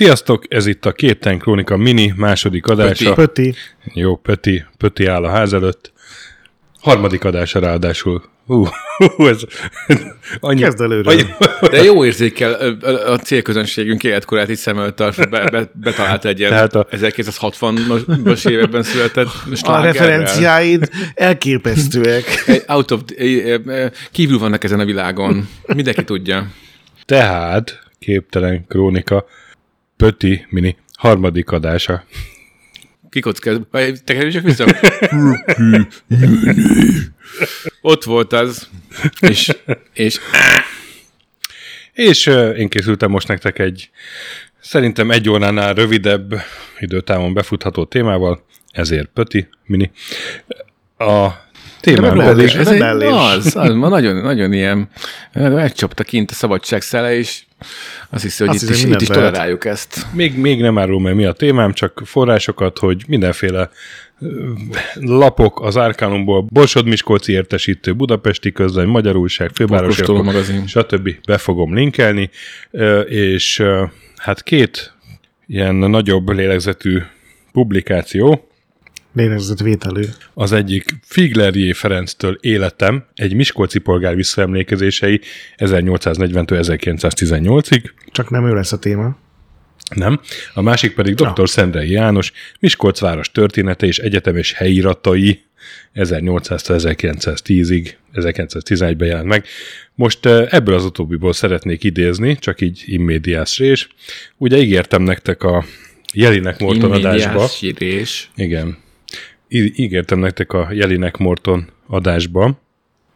[0.00, 3.14] Sziasztok, ez itt a Kéten Krónika mini második adása.
[3.14, 3.54] Pöti.
[3.94, 5.92] Jó, Pöti, Pöti áll a ház előtt.
[6.80, 8.22] Harmadik adása ráadásul.
[8.46, 8.66] Hú,
[9.16, 9.42] hú ez
[10.40, 11.12] annyi, Kezd előről.
[11.12, 11.22] annyi,
[11.70, 12.52] De jó érzékkel
[13.06, 14.96] a célközönségünk életkorát is szem előtt
[15.30, 19.28] be, be, betalált egy ilyen Tehát a- 1960-as években született
[19.62, 22.24] A referenciáid elképesztőek.
[22.66, 23.00] Out of,
[24.10, 25.48] kívül vannak ezen a világon.
[25.66, 26.46] Mindenki tudja.
[27.04, 29.24] Tehát Képtelen Krónika
[30.00, 32.04] Pöti mini harmadik adása.
[33.10, 33.58] Kikockáz.
[33.70, 34.64] Vagy Tekerjük csak vissza.
[37.80, 38.68] Ott volt az,
[39.20, 39.56] és,
[39.92, 40.20] és
[41.92, 42.26] És
[42.56, 43.90] én készültem most nektek egy
[44.60, 46.34] szerintem egy óránál rövidebb
[46.78, 49.90] időtávon befutható témával, ezért Pöti mini.
[50.98, 51.28] A
[51.80, 52.48] témám pedig...
[52.54, 54.88] ez egy, az, az, ma nagyon, nagyon ilyen,
[55.32, 57.42] megcsapta kint a szabadság szele, és
[58.10, 60.06] azt hiszi, hogy Azt itt, hiszi, is, itt is toleráljuk ezt.
[60.12, 63.70] Még, még nem árul meg mi a témám, csak forrásokat, hogy mindenféle
[64.94, 70.66] lapok az Árkánumból, Borsod Miskolci értesítő, Budapesti közlöny, Magyar Újság, Lapok, magazin.
[70.66, 71.10] stb.
[71.26, 72.30] be fogom linkelni,
[73.08, 73.62] és
[74.16, 74.94] hát két
[75.46, 77.02] ilyen nagyobb lélegzetű
[77.52, 78.49] publikáció,
[79.12, 80.02] Lélegzetvételű.
[80.34, 85.20] az egyik Figlerjé Ferenctől Életem, egy Miskolci polgár visszaemlékezései
[85.56, 89.16] 1840-1918-ig, Csak nem ő lesz a téma.
[89.94, 90.20] Nem.
[90.54, 91.48] A másik pedig dr.
[91.48, 95.42] Szendrei János, Miskolc város története és egyetem és helyiratai
[95.94, 99.44] 1800-1910-ig, 1911-ben jelent meg.
[99.94, 103.88] Most eh, ebből az utóbbiból szeretnék idézni, csak így immédiás rés.
[104.36, 105.64] Ugye ígértem nektek a
[106.14, 107.48] Jelinek Morton adásba.
[108.34, 108.76] Igen.
[109.52, 112.60] Ígértem nektek a Jelinek Morton adásba,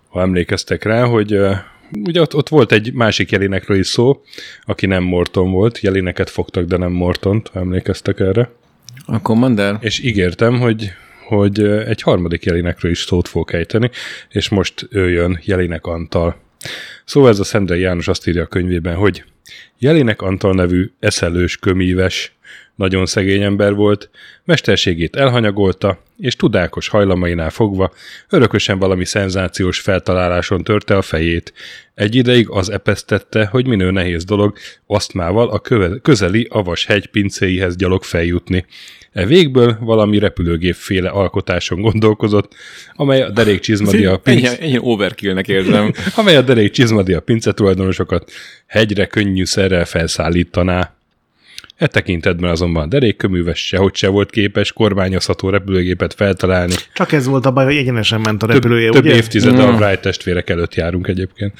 [0.08, 1.56] ha emlékeztek rá, hogy uh,
[2.04, 4.22] ugye ott, ott volt egy másik Jelinekről is szó,
[4.64, 8.50] aki nem Morton volt, Jelineket fogtak, de nem Mortont, ha emlékeztek erre.
[9.06, 9.76] A Commander?
[9.80, 10.92] És ígértem, hogy
[11.24, 13.90] hogy egy harmadik Jelinekről is szót fog ejteni,
[14.28, 16.36] és most ő jön Jelinek Antal.
[17.04, 19.24] Szóval ez a Szendrei János azt írja a könyvében, hogy
[19.78, 22.36] Jelinek Antal nevű eszelős kömíves,
[22.74, 24.10] nagyon szegény ember volt,
[24.44, 27.92] mesterségét elhanyagolta, és tudákos hajlamainál fogva
[28.28, 31.52] örökösen valami szenzációs feltaláláson törte a fejét.
[31.94, 37.76] Egy ideig az epesztette, hogy minő nehéz dolog asztmával a köve- közeli avas hegy pincéihez
[37.76, 38.66] gyalog feljutni.
[39.12, 42.54] E végből valami repülőgépféle alkotáson gondolkozott,
[42.92, 45.92] amely a derék csizmadi a pinc Ennyi, ennyi overkillnek érzem.
[46.16, 48.30] amely a derék csizmadi a pince tulajdonosokat
[48.66, 50.94] hegyre könnyű szerrel felszállítaná.
[51.76, 56.74] E tekintetben azonban a derékköműves sehogy se volt képes kormányozható repülőgépet feltalálni.
[56.94, 59.14] Csak ez volt a baj, hogy egyenesen ment a Több, repülője, több ugye?
[59.14, 61.54] évtizede a Wright testvérek előtt járunk egyébként.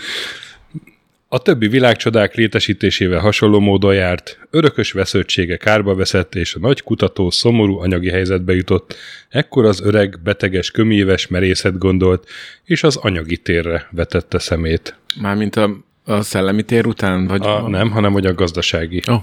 [1.29, 7.31] A többi világcsodák létesítésével hasonló módon járt, örökös vesződtsége kárba veszett, és a nagy kutató
[7.31, 8.97] szomorú anyagi helyzetbe jutott.
[9.29, 12.29] Ekkor az öreg, beteges, kömíves merészet gondolt,
[12.65, 14.97] és az anyagi térre vetette szemét.
[15.21, 15.71] Mármint a,
[16.05, 17.27] a szellemi tér után?
[17.27, 19.03] Vagy A, nem, hanem hogy a gazdasági.
[19.11, 19.15] Ó,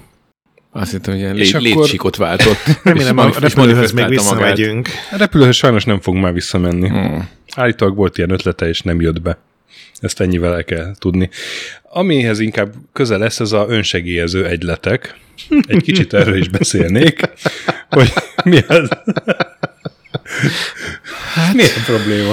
[0.74, 2.56] azt hittem, hogy ilyen És lé, akkor- létsikot váltott.
[2.82, 4.18] Remélem a repülőhöz még magát.
[4.18, 4.88] visszamegyünk.
[5.10, 6.88] A repülőhöz sajnos nem fog már visszamenni.
[6.88, 7.28] Hmm.
[7.56, 9.38] Állítólag volt ilyen ötlete, és nem jött be.
[10.00, 11.30] Ezt ennyivel el kell tudni.
[11.82, 15.14] Amihez inkább közel lesz, ez a önsegélyező egyletek.
[15.66, 17.20] Egy kicsit erről is beszélnék,
[17.90, 18.12] hogy
[18.44, 18.88] mi az...
[21.52, 22.32] mi a probléma?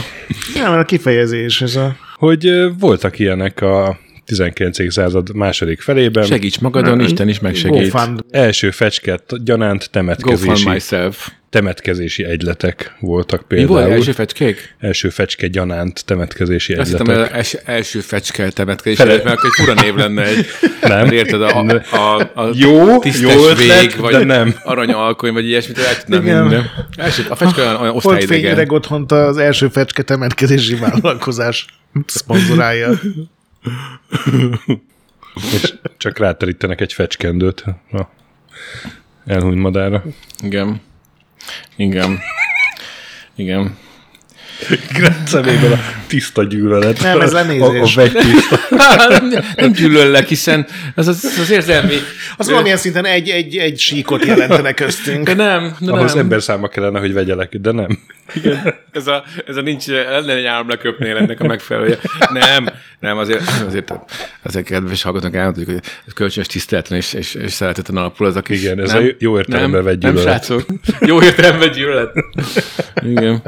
[0.53, 1.95] Nem, a kifejezés, ez a...
[2.15, 3.99] Hogy voltak ilyenek a
[4.29, 4.91] 19.
[4.91, 6.23] század második felében.
[6.23, 7.93] Segíts magadon, Isten is megsegít.
[8.31, 11.29] Első fecske gyanánt temetkezési, myself.
[11.49, 13.79] temetkezési egyletek voltak Mi például.
[13.79, 14.75] volt első fecskék?
[14.79, 17.15] első fecske gyanánt temetkezési Azt egyletek.
[17.15, 20.45] hogy az els, első fecske temetkezés, Fele- mert akkor egy fura név lenne egy.
[20.81, 21.11] Nem.
[21.11, 21.59] Érted, a,
[21.91, 24.55] a, a Jó, tisztes jó ötlet, vég, vagy de nem.
[24.63, 26.49] aranyalkony, vagy ilyesmit, el tudnám Igen.
[26.49, 26.61] hinni.
[26.95, 28.41] Első, a fecske olyan, olyan Volt osztályidegen.
[28.41, 31.65] fényüreg otthont az első fecske temetkezési vállalkozás
[32.05, 32.89] szponzorálja.
[35.53, 38.09] és csak ráterítenek egy fecskendőt a
[39.25, 40.03] elhunyt madára.
[40.43, 40.81] Igen.
[41.75, 42.19] Igen.
[43.35, 43.77] Igen.
[45.25, 47.01] Szeméből a tiszta gyűlölet.
[47.01, 47.97] Nem, ez lenézés.
[47.97, 48.59] A, a tiszta.
[49.19, 51.95] nem, nem gyűlöllek, hiszen az, az, az érzelmi...
[52.37, 55.25] Az valamilyen szinten egy, egy, egy síkot jelentene köztünk.
[55.25, 56.23] De nem, de Ahhoz nem.
[56.23, 57.99] ember száma kellene, hogy vegyelek, de nem.
[58.91, 61.97] Ez a, ez a nincs, lenne egy állam leköpnél ennek a megfelelője.
[62.33, 62.69] Nem,
[62.99, 63.93] nem, azért, azért,
[64.41, 68.41] azért kedves hallgatók elmondjuk, hogy ez kölcsönös tiszteleten és, és, és szereteten alapul ez a
[68.41, 68.61] kis...
[68.61, 70.45] Igen, ez nem, a jó értelemben vett Nem, gyűlölet.
[70.45, 70.65] srácok.
[70.99, 72.11] Jó értelemben gyűlölet.
[73.01, 73.43] Igen.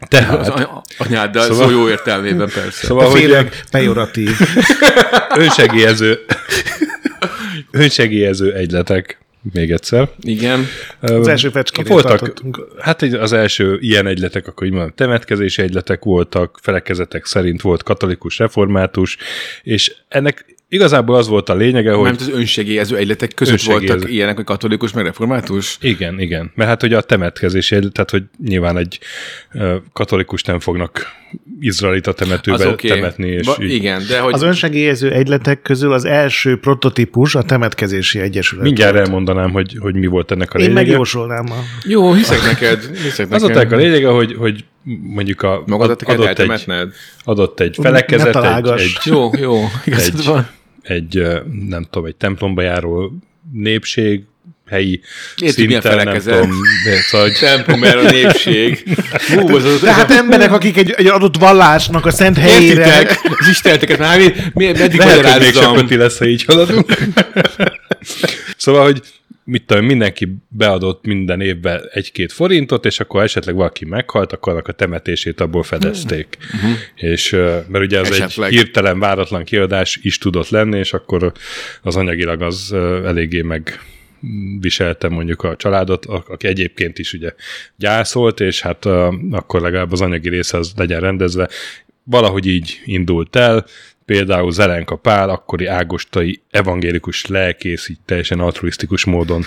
[0.00, 0.68] Az Tehát, any-
[0.98, 2.86] anyáddal Szóval- szó jó értelmében persze.
[2.86, 4.30] szóval, hogy Félek pejoratív.
[5.36, 6.20] önsegélyező,
[7.70, 9.18] Önsegélyező egyletek,
[9.52, 10.08] még egyszer.
[10.20, 10.66] Igen.
[11.00, 12.66] Az első fecskénél voltak, tartottunk.
[12.80, 17.82] hát egy- az első ilyen egyletek, akkor így mondom, temetkezési egyletek voltak, felekezetek szerint volt
[17.82, 19.16] katolikus, református,
[19.62, 23.86] és ennek igazából az volt a lényege, hogy Mert az önsegélyező egyletek között Önsegélyező.
[23.94, 25.78] voltak ilyenek, hogy katolikus, meg református.
[25.80, 26.52] Igen, igen.
[26.54, 28.98] Mert hát ugye a temetkezési egylet, tehát hogy nyilván egy
[29.92, 31.06] katolikus nem fognak
[31.60, 32.88] izraelita temetőbe Az oké.
[32.88, 37.42] temetni, és Ba- így, Igen, de hogy Az önsegélyező egyletek közül az első prototípus a
[37.42, 38.64] Temetkezési Egyesület.
[38.64, 39.06] mindjárt volt.
[39.06, 40.86] elmondanám, hogy, hogy mi volt ennek a Én lényege.
[40.88, 41.56] megjósolnám a...
[41.84, 42.90] jó, hiszek neked.
[43.02, 43.72] Hiszek Az neked.
[43.72, 44.64] a lényege, hogy, hogy
[45.02, 46.70] mondjuk a, Magadat adott, egy,
[47.24, 50.48] adott egy felekezet, egy, egy, Jó, jó, igazad Egy- van.
[50.82, 51.22] Egy,
[51.68, 53.12] nem tudom, egy templomba járó
[53.52, 54.24] népség,
[54.70, 55.00] helyi
[55.36, 56.50] Értjük, szinten, nem tudom,
[57.10, 58.84] szóval, hogy Templom a népség.
[59.28, 62.86] Hú, az az, Tehát emberek, akik egy, egy adott vallásnak a szent helyére...
[62.86, 63.20] Értitek?
[63.38, 66.92] Az isteneteket már mi, mi, meddig lehet, hogy még lesz, ha így haladunk.
[68.56, 69.02] szóval, hogy
[69.50, 74.68] mit tudom, mindenki beadott minden évben egy-két forintot, és akkor esetleg valaki meghalt, akkor annak
[74.68, 76.36] a temetését abból fedezték.
[76.54, 76.70] Uh-huh.
[76.94, 77.30] És,
[77.68, 78.48] mert ugye az Esetleg.
[78.48, 81.32] egy hirtelen, váratlan kiadás is tudott lenni, és akkor
[81.82, 82.72] az anyagilag az
[83.04, 83.80] eléggé meg
[84.60, 87.34] viselte mondjuk a családot, aki egyébként is ugye
[87.76, 91.48] gyászolt, és hát uh, akkor legalább az anyagi része az legyen rendezve.
[92.04, 93.66] Valahogy így indult el,
[94.04, 99.42] például Zelenka Pál, akkori ágostai evangélikus lelkész, így teljesen altruisztikus módon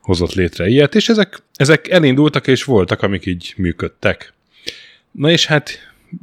[0.00, 4.32] hozott létre ilyet, és ezek, ezek elindultak és voltak, amik így működtek.
[5.10, 5.70] Na és hát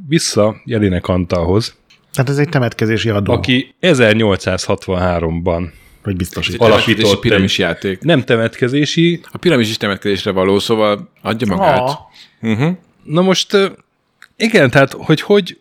[0.08, 1.76] vissza Jelinek Antalhoz,
[2.12, 3.74] Tehát ez egy temetkezési adó, Aki...
[3.80, 5.68] aki 1863-ban
[6.02, 6.56] vagy biztosít.
[6.60, 8.00] alapított Alapított egy- piramis játék.
[8.00, 11.78] nem temetkezési, A piramis is temetkezésre való, szóval adja magát.
[11.80, 11.96] Ah,
[12.40, 12.76] Uh-huh.
[13.04, 13.56] Na most
[14.36, 15.58] igen, tehát hogy hogy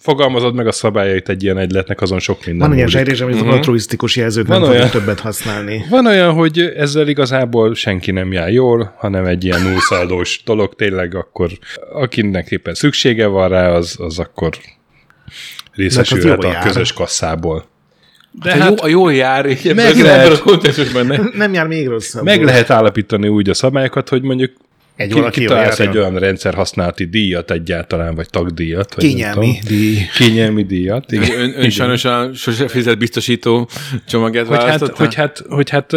[0.00, 3.04] fogalmazod meg a szabályait egy ilyen egyletnek, azon sok minden van ilyen múlik.
[3.06, 4.90] sejtés, amit az altruisztikus jelzőt Van nem olyan.
[4.90, 5.84] többet használni.
[5.90, 11.14] Van olyan, hogy ezzel igazából senki nem jár jól, hanem egy ilyen nullszaldós dolog, tényleg
[11.14, 11.50] akkor
[11.92, 14.50] akinek éppen szüksége van rá, az, az akkor
[15.74, 16.62] részesülhet jól a jár.
[16.62, 17.66] közös kasszából.
[18.42, 20.32] De hát, a, jó, a jól jár, így ebben, Meg lehet.
[20.32, 21.16] a kontextusban ne.
[21.34, 22.24] Nem jár még rosszabb.
[22.24, 24.52] Meg lehet állapítani úgy a szabályokat, hogy mondjuk
[24.98, 28.94] Egy ki, valaki kitalálsz egy olyan rendszer használati díjat egyáltalán, vagy tagdíjat.
[28.94, 29.98] Vagy Kényelmi díj.
[30.16, 31.12] Kényelmi díjat.
[31.12, 31.40] igen.
[31.40, 33.68] Ön, ön sajnos a sose fizet biztosító
[34.08, 35.92] csomagját hogy hát, hogy hát, hogy hát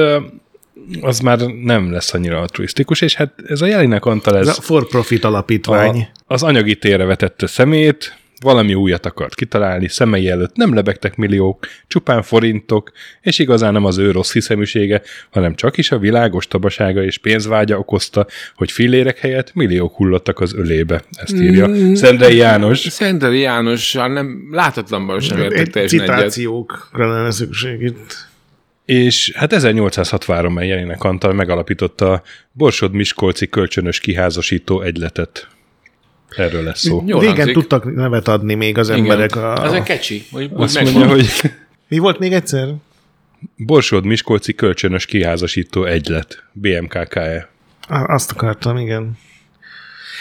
[1.02, 4.62] az már nem lesz annyira altruisztikus, és hát ez a Jelinek Antal, Ez ez a
[4.62, 6.08] for-profit alapítvány.
[6.26, 11.68] a, az anyagi térre vetette szemét, valami újat akart kitalálni, szemei előtt nem lebegtek milliók,
[11.88, 12.92] csupán forintok,
[13.22, 17.78] és igazán nem az ő rossz hiszeműsége, hanem csak is a világ ostobasága és pénzvágya
[17.78, 21.04] okozta, hogy fillérek helyett milliók hullottak az ölébe.
[21.12, 21.94] Ezt írja mm.
[21.94, 22.80] Szendrei János.
[22.80, 26.16] Szenteli Jánossal nem láthatatlanban sem értek Egy teljesen egyet.
[26.16, 28.30] citációkra lenne szükség itt.
[28.86, 32.22] És hát 1863-ban Jelinek Antal megalapította a
[32.52, 35.48] Borsod-Miskolci kölcsönös kiházasító egyletet.
[36.36, 37.04] Erről lesz szó.
[37.06, 37.54] Jól Régen hangzik.
[37.54, 39.00] tudtak nevet adni még az Igen.
[39.02, 39.36] emberek.
[39.36, 39.66] A...
[39.66, 40.24] Ez egy kecsi.
[40.32, 40.94] Hogy, hogy Azt megvan.
[40.94, 41.28] mondja, hogy
[41.88, 42.68] Mi volt még egyszer?
[43.56, 46.44] Borsod-Miskolci kölcsönös kiházasító egylet.
[46.52, 47.50] BMKKE.
[47.88, 49.18] Azt akartam, igen.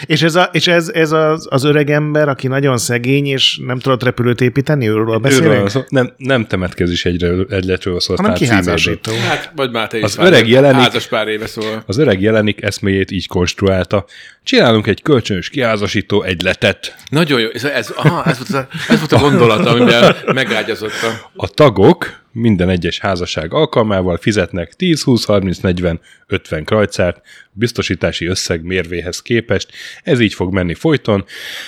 [0.07, 3.79] És ez, a, és ez, ez az, az öreg ember, aki nagyon szegény, és nem
[3.79, 5.69] tudott repülőt építeni, őről beszélünk?
[5.71, 5.81] szó.
[5.89, 8.17] Nem, nem temetkezés egyről, egyletről szól.
[8.17, 9.13] Hanem kiházasító.
[9.29, 10.29] Hát, vagy már te is Az várj.
[10.31, 11.83] öreg jelenik- Házas pár éve szóval.
[11.87, 14.05] Az öreg jelenik eszméjét így konstruálta.
[14.43, 16.95] Csinálunk egy kölcsönös kiházasító egyletet.
[17.11, 17.49] Nagyon jó.
[17.53, 20.93] Ez, ez, aha, ez, volt, a, ez volt a gondolat, amiben megágyazott.
[21.37, 27.21] A tagok minden egyes házasság alkalmával fizetnek 10, 20, 30, 40, 50 krajcárt
[27.53, 29.73] biztosítási összeg mérvéhez képest.
[30.03, 31.25] Ez így fog menni folyton.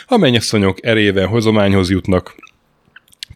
[0.06, 2.34] A mennyasszonyok eréven hozományhoz jutnak,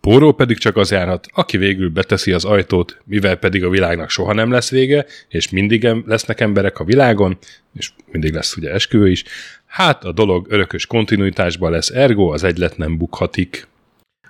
[0.00, 4.32] Póró pedig csak az járhat, aki végül beteszi az ajtót, mivel pedig a világnak soha
[4.32, 7.38] nem lesz vége, és mindig lesznek emberek a világon,
[7.74, 9.24] és mindig lesz ugye esküvő is,
[9.66, 13.66] hát a dolog örökös kontinuitásban lesz, ergo az egylet nem bukhatik.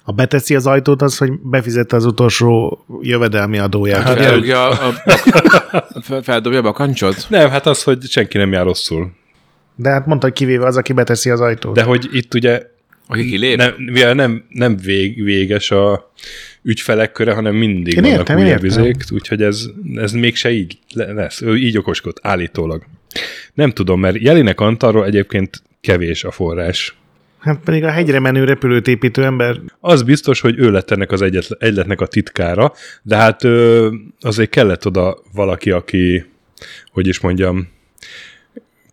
[0.06, 4.02] Ha beteszi az ajtót, az, hogy befizette az utolsó jövedelmi adóját.
[4.02, 4.86] Hát, Hát, Feldobja a,
[5.92, 7.26] a, fel- feldobja a bakancsot?
[7.28, 9.10] Nem, hát az, hogy senki nem jár rosszul.
[9.76, 11.74] De hát mondta, hogy kivéve az, aki beteszi az ajtót.
[11.74, 12.62] De hogy itt ugye
[13.06, 13.56] Aki kilép?
[13.56, 16.10] nem, mivel nem, nem vég, véges a
[16.62, 18.48] ügyfelek köre, hanem mindig Én vannak értem, újabb
[19.10, 21.40] úgyhogy ez, ez mégse így le- lesz.
[21.40, 22.82] Ő így okoskodott, állítólag.
[23.54, 26.96] Nem tudom, mert Jelinek Antalról egyébként kevés a forrás.
[27.46, 31.22] Hát pedig a hegyre menő repülőt építő ember Az biztos, hogy ő lett ennek az
[31.22, 32.72] egyet, egyletnek a titkára,
[33.02, 33.88] de hát ö,
[34.20, 36.24] azért kellett oda valaki, aki,
[36.92, 37.68] hogy is mondjam,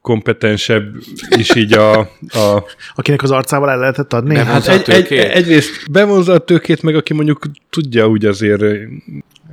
[0.01, 0.95] kompetensebb
[1.37, 2.63] is így a, a
[2.95, 4.33] akinek az arcával el lehetett adni.
[4.33, 8.63] Nem, Hát, egy, egy, egyrészt bevonza a tőkét, meg aki mondjuk tudja úgy azért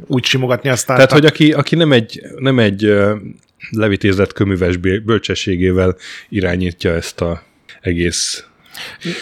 [0.07, 0.99] úgy simogatni a sztárt.
[0.99, 2.95] Tehát, hogy aki, aki nem egy, nem egy
[3.71, 5.97] levitézett köműves bölcsességével
[6.28, 7.42] irányítja ezt a
[7.80, 8.50] egész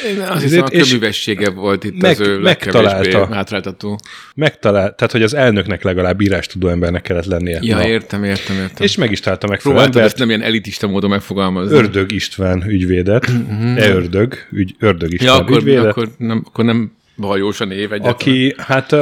[0.06, 3.34] Én azt hiszem, a köművessége volt itt meg- az ő megtalálta.
[3.34, 3.98] hátráltató.
[4.34, 7.58] megtalál, tehát hogy az elnöknek legalább írástudó embernek kellett lennie.
[7.62, 7.86] Ja, Na.
[7.86, 8.84] értem, értem, értem.
[8.84, 11.76] És meg is találta meg Próbáltad embert, ezt nem ilyen elitista módon megfogalmazni.
[11.76, 13.30] Ördög István ügyvédet,
[13.76, 17.92] e ördög, ügy, ördög ja, István akkor, ügyvédet, akkor, nem, akkor nem bajós a név
[17.92, 18.12] egyáltalán.
[18.12, 18.96] aki hát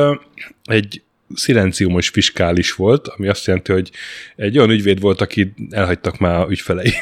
[0.65, 1.03] egy
[1.35, 3.91] szilenciumos fiskális volt, ami azt jelenti, hogy
[4.37, 6.93] egy olyan ügyvéd volt, aki elhagytak már a ügyfelei.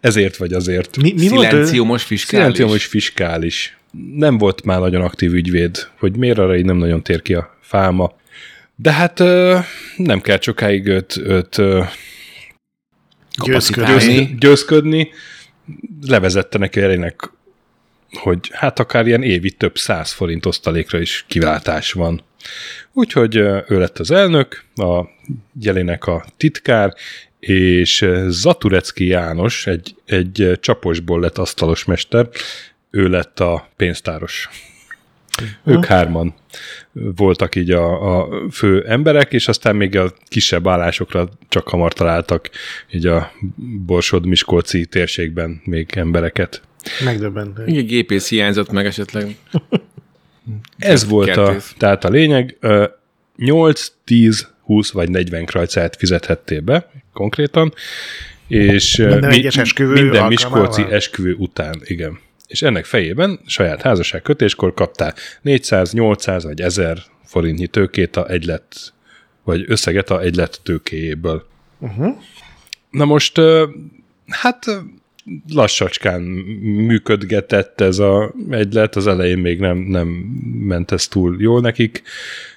[0.00, 0.96] Ezért vagy azért.
[0.96, 1.26] mi, mi?
[1.26, 2.44] Szilenciumos fiskális.
[2.44, 3.76] Szilenciumos fiskális.
[4.14, 7.58] Nem volt már nagyon aktív ügyvéd, hogy miért arra így nem nagyon tér ki a
[7.60, 8.14] fáma.
[8.76, 9.58] De hát ö,
[9.96, 11.82] nem kell sokáig őt, őt ö,
[13.44, 13.82] Győzködő.
[13.82, 14.24] Kapacitálni.
[14.26, 15.10] győz, győzködni.
[16.06, 17.30] Levezette neki elének,
[18.20, 22.22] hogy hát akár ilyen évi több száz forint osztalékra is kiváltás van.
[22.92, 25.04] Úgyhogy ö, ő lett az elnök, a
[25.60, 26.94] jelének a titkár,
[27.40, 32.28] és ö, Zaturecki János, egy, egy ö, csaposból lett asztalos mester,
[32.90, 34.48] ő lett a pénztáros.
[35.64, 36.34] Ők hárman
[36.92, 42.50] voltak így a, a fő emberek, és aztán még a kisebb állásokra csak hamar találtak
[42.90, 43.32] így a
[43.86, 46.62] Borsod-Miskolci térségben még embereket.
[47.04, 47.66] Megdöbbentő.
[47.66, 49.36] Igen, gépész hiányzott meg esetleg.
[50.78, 52.56] Ez volt a, tehát a lényeg.
[52.60, 52.84] Ö,
[53.36, 57.74] 8, 10, 20 vagy 40 krajcát fizethettél be konkrétan,
[58.48, 62.18] és Minden egyes esküvő minden miskolci esküvő után, igen.
[62.46, 68.92] És ennek fejében saját házasság kötéskor kaptál 400, 800 vagy 1000 forintnyi tőkét a egylet,
[69.44, 71.46] vagy összeget a egylet tőkéjéből.
[71.78, 72.16] Uh-huh.
[72.90, 73.68] Na most, ö,
[74.26, 74.76] hát ö,
[75.52, 76.20] lassacskán
[76.62, 80.08] működgetett ez a egylet, az elején még nem, nem
[80.66, 82.02] ment ez túl jól nekik,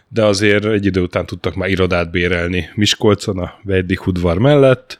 [0.10, 5.00] de azért egy idő után tudtak már irodát bérelni Miskolcon, a Vejdik udvar mellett.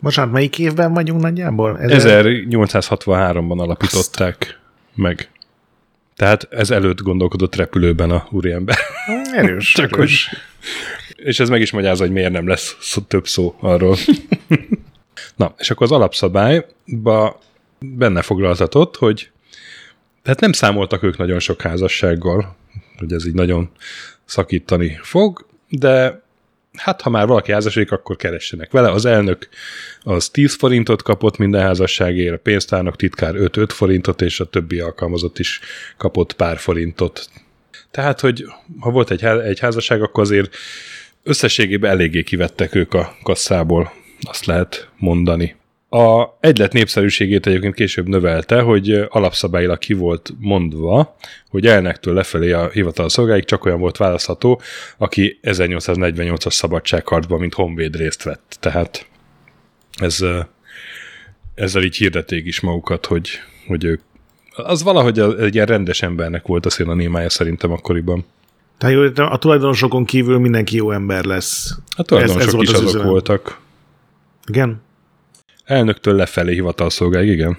[0.00, 1.78] Bocsánat, melyik évben vagyunk nagyjából?
[1.80, 4.58] 1863-ban alapították
[4.94, 5.30] meg.
[6.16, 8.76] Tehát ez előtt gondolkodott repülőben a úriember.
[9.32, 10.30] Erős, Csak erős.
[11.16, 13.96] És ez meg is magyarázza, hogy miért nem lesz szó, több szó arról.
[15.36, 17.40] Na, és akkor az alapszabályba
[17.78, 19.30] benne foglaltatott, hogy
[20.22, 22.56] tehát nem számoltak ők nagyon sok házassággal,
[22.98, 23.70] hogy ez így nagyon
[24.30, 26.22] szakítani fog, de
[26.76, 28.90] hát ha már valaki házasodik, akkor keressenek vele.
[28.90, 29.48] Az elnök
[30.02, 35.38] az 10 forintot kapott minden házasságért, a pénztárnak titkár 5-5 forintot, és a többi alkalmazott
[35.38, 35.60] is
[35.96, 37.28] kapott pár forintot.
[37.90, 38.44] Tehát, hogy
[38.80, 40.56] ha volt egy, egy házasság, akkor azért
[41.22, 45.56] összességében eléggé kivettek ők a kasszából, azt lehet mondani.
[45.92, 51.16] A egylet népszerűségét egyébként később növelte, hogy alapszabályilag ki volt mondva,
[51.48, 54.60] hogy elnektől lefelé a hivatalos szolgáig csak olyan volt választható,
[54.98, 58.56] aki 1848-as szabadságharcban, mint honvéd részt vett.
[58.60, 59.06] Tehát
[59.98, 60.18] ez,
[61.54, 63.28] ezzel így hirdették is magukat, hogy,
[63.66, 64.00] hogy ők
[64.56, 68.24] az valahogy egy ilyen rendes embernek volt a szénanimája szerintem akkoriban.
[68.78, 71.76] Tehát értem, a tulajdonosokon kívül mindenki jó ember lesz.
[71.96, 73.10] A tulajdonosok Ez- ez volt is az azok üzenet.
[73.10, 73.60] voltak.
[74.46, 74.82] Igen?
[75.70, 77.58] Elnöktől lefelé hivatalszolgáig, igen.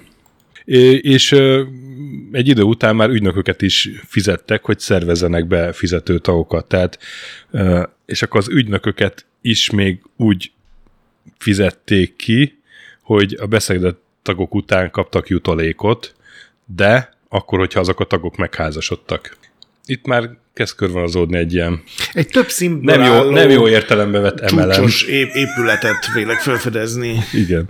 [1.00, 1.32] És
[2.32, 6.66] egy idő után már ügynököket is fizettek, hogy szervezzenek be fizető tagokat.
[6.66, 6.98] Tehát,
[8.06, 10.52] és akkor az ügynököket is még úgy
[11.38, 12.58] fizették ki,
[13.02, 16.14] hogy a beszedett tagok után kaptak jutalékot,
[16.66, 19.36] de akkor, hogyha azok a tagok megházasodtak.
[19.84, 21.82] Itt már kezd körvonalazódni egy ilyen
[22.12, 24.84] Egy több szintből nem jó, nem jó értelembe vett emelem.
[25.32, 27.18] épületet vélek felfedezni.
[27.32, 27.68] Igen.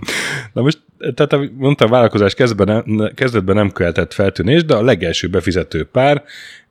[0.53, 0.81] Na most,
[1.15, 6.23] tehát mondtam, a vállalkozás kezdetben nem, kezdetben nem keltett feltűnés, de a legelső befizető pár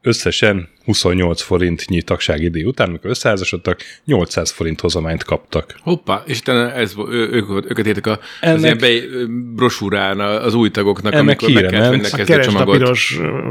[0.02, 5.74] összesen 28 forintnyi tagságidő után, amikor összeházasodtak, 800 forint hozományt kaptak.
[5.80, 10.54] Hoppá, és utána ez, ő, ők, őket értek a, Ennek- az ilyen be, brosúrán az
[10.54, 12.12] új tagoknak, Ennek amikor meg híre kellett venni ment.
[12.12, 12.34] a keresd a
[12.64, 12.96] kezdőcsomagot.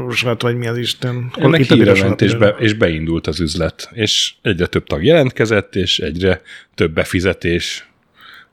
[0.04, 1.28] pirosat, vagy mi az Isten.
[1.32, 3.88] Hol- Ennek híre piros ment, alap, és, be, és beindult az üzlet.
[3.92, 6.40] És egyre több tag jelentkezett, és egyre
[6.74, 7.86] több befizetés.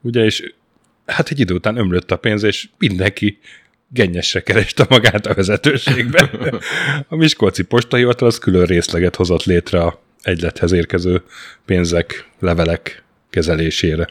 [0.01, 0.53] Ugye, és
[1.09, 3.39] hát egy idő után ömlött a pénz, és mindenki
[3.87, 6.29] gennyesre kereste magát a vezetőségbe.
[7.07, 11.23] A Miskolci Postahivatal az külön részleget hozott létre a egylethez érkező
[11.65, 14.07] pénzek, levelek kezelésére.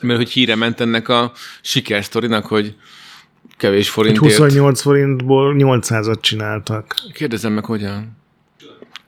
[0.00, 2.76] Mert hogy híre ment ennek a sikersztorinak, hogy
[3.56, 4.24] kevés forintért.
[4.24, 6.94] 28 forintból 800-at csináltak.
[7.12, 8.16] Kérdezem meg, hogyan?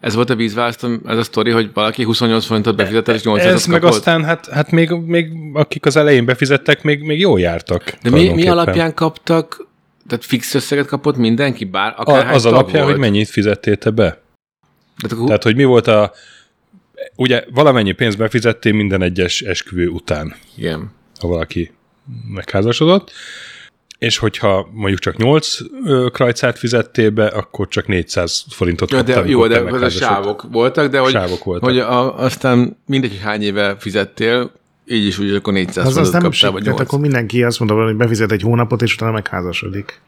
[0.00, 3.66] Ez volt a vízválasztom, ez a sztori, hogy valaki 28 forintot befizetett, és 800 Ez
[3.66, 3.96] meg kapott?
[3.96, 7.94] aztán, hát, hát még, még akik az elején befizettek, még, még jól jártak.
[8.02, 9.66] De mi, mi alapján kaptak,
[10.06, 11.64] tehát fix összeget kapott mindenki?
[11.64, 14.22] Bár A, akár az alapján, hogy mennyit fizettél te be.
[14.96, 16.12] Tehát akkor, Tehát, hogy mi volt a
[17.16, 20.90] ugye valamennyi pénzt befizettél minden egyes esküvő után, Igen.
[21.20, 21.72] ha valaki
[22.28, 23.12] megházasodott,
[23.98, 25.56] és hogyha mondjuk csak 8
[26.12, 30.46] krajcát fizettél be, akkor csak 400 forintot Ja, kaptál, de, jó, de ez a sávok
[30.52, 31.68] voltak, de hogy, Sávok voltak.
[31.68, 34.50] hogy a, aztán mindegy, hogy hány éve fizettél,
[34.86, 36.88] így is úgy, akkor 400 Az, az forintot nem kaptál, segít, vagy tehát 8.
[36.88, 40.00] akkor mindenki azt mondta, hogy befizet egy hónapot, és utána megházasodik.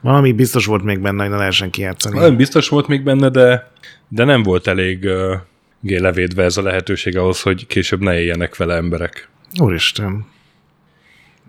[0.00, 2.18] Valami biztos volt még benne, hogy ne lehessen kijátszani.
[2.18, 3.70] Nem biztos volt még benne, de,
[4.08, 8.74] de nem volt elég uh, levédve ez a lehetőség ahhoz, hogy később ne éljenek vele
[8.74, 9.28] emberek.
[9.60, 10.26] Úristen.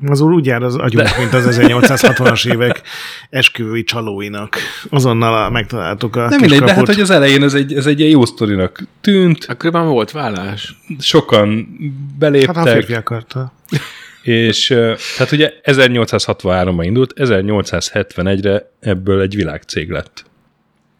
[0.07, 2.81] Az úr úgy jár az agyunk, mint az 1860-as évek
[3.29, 4.57] esküvői csalóinak.
[4.89, 7.85] Azonnal a, megtaláltuk a Nem kis mindegy, de hát, hogy az elején ez egy, ez
[7.85, 10.75] egy ilyen jó sztorinak tűnt, Akkoriban volt vállás.
[10.99, 11.67] sokan
[12.19, 13.53] beléptek, Hát a férfi akarta.
[14.21, 14.67] és
[15.17, 20.25] tehát ugye 1863-ban indult, 1871-re ebből egy világcég lett.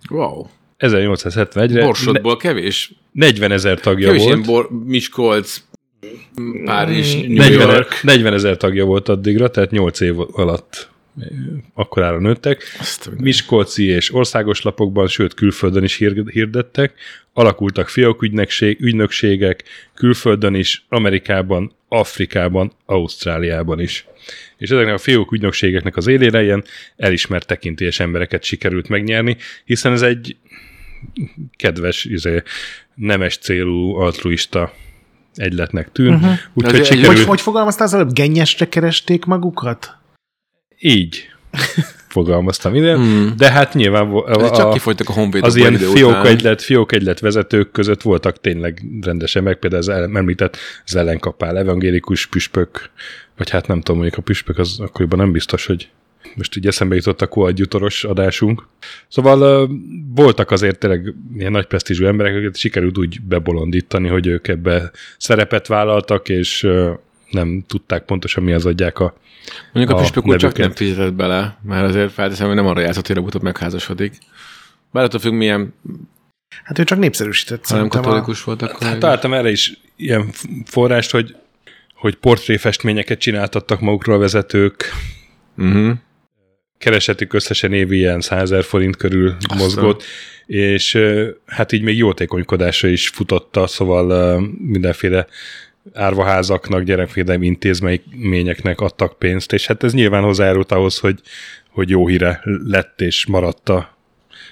[0.10, 0.46] Wow.
[0.80, 2.94] 1871-re Borsodból kevés.
[3.12, 4.70] ne- 40 ezer tagja Kevés ilyen volt.
[4.70, 5.62] bor, Miskolc,
[6.66, 8.00] Párizs, New 40, York.
[8.04, 11.28] 40 ezer tagja volt addigra, tehát 8 év alatt eh,
[11.74, 12.64] akkorára nőttek.
[13.18, 16.94] Miskolci és országos lapokban, sőt külföldön is hirdettek,
[17.34, 24.06] alakultak fiókügynökség, ügynökségek, külföldön is, Amerikában, Afrikában, Ausztráliában is.
[24.58, 26.64] És ezeknek a fiók ügynökségeknek az élére ilyen
[26.98, 30.36] elismert tekintélyes embereket sikerült megnyerni, hiszen ez egy
[31.58, 32.42] kedves, izé,
[32.96, 34.74] nemes célú, altruista
[35.36, 36.14] egyletnek tűn.
[36.14, 36.34] Uh-huh.
[36.54, 37.18] Úgyhogy egy- sikerült...
[37.18, 38.14] Hogy, hogy fogalmaztál az előbb?
[38.14, 39.98] Gennyesre keresték magukat?
[40.80, 41.30] Így
[42.08, 43.34] fogalmaztam ide, Hmm.
[43.38, 45.96] de hát nyilván Ez csak a, kifogytak a az ilyen idő után.
[45.96, 52.26] fiókegylet, fiókegylet vezetők között voltak tényleg rendesen meg, például az el- említett az ellenkapál evangélikus
[52.28, 52.90] püspök,
[53.38, 55.90] vagy hát nem tudom, mondjuk a püspök az akkoriban nem biztos, hogy
[56.36, 58.68] most így eszembe jutott a koadjutoros adásunk.
[59.08, 59.70] Szóval
[60.16, 65.68] voltak azért tényleg ilyen nagy presztízsű emberek, akiket sikerült úgy bebolondítani, hogy ők ebbe szerepet
[65.68, 66.68] vállaltak, és
[67.32, 69.14] nem tudták pontosan mi az adják a
[69.74, 72.80] Mondjuk a a püspök úr csak nem fizetett bele, mert azért felteszem, hogy nem arra
[72.80, 74.18] játszott, hogy előbb-utóbb megházasodik.
[74.92, 75.74] Bár attól függ, milyen,
[76.64, 78.88] Hát ő csak népszerűsített ha nem katolikus volt, akkor...
[78.88, 80.30] Hát találtam erre is ilyen
[80.66, 81.36] forrást, hogy,
[81.94, 84.94] hogy portréfestményeket csináltattak magukról a vezetők,
[85.58, 85.94] Uh-huh.
[86.78, 89.58] Keresetük összesen évi ilyen 100 000 forint körül Aztán.
[89.58, 90.04] mozgott,
[90.46, 91.00] és
[91.46, 95.28] hát így még jótékonykodásra is futotta, szóval mindenféle
[95.94, 101.20] árvaházaknak, gyerekvédelmi intézményeknek adtak pénzt, és hát ez nyilván hozzájárult ahhoz, hogy,
[101.70, 103.98] hogy jó híre lett és maradt a,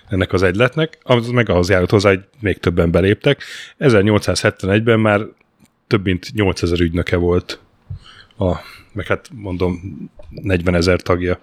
[0.10, 3.44] ennek az egyletnek, az meg ahhoz járult hozzá, hogy még többen beléptek.
[3.80, 5.22] 1871-ben már
[5.88, 7.60] több mint 8000 ügynöke volt,
[8.38, 8.56] a,
[8.94, 9.82] meg hát mondom
[10.30, 11.40] 40 ezer tagja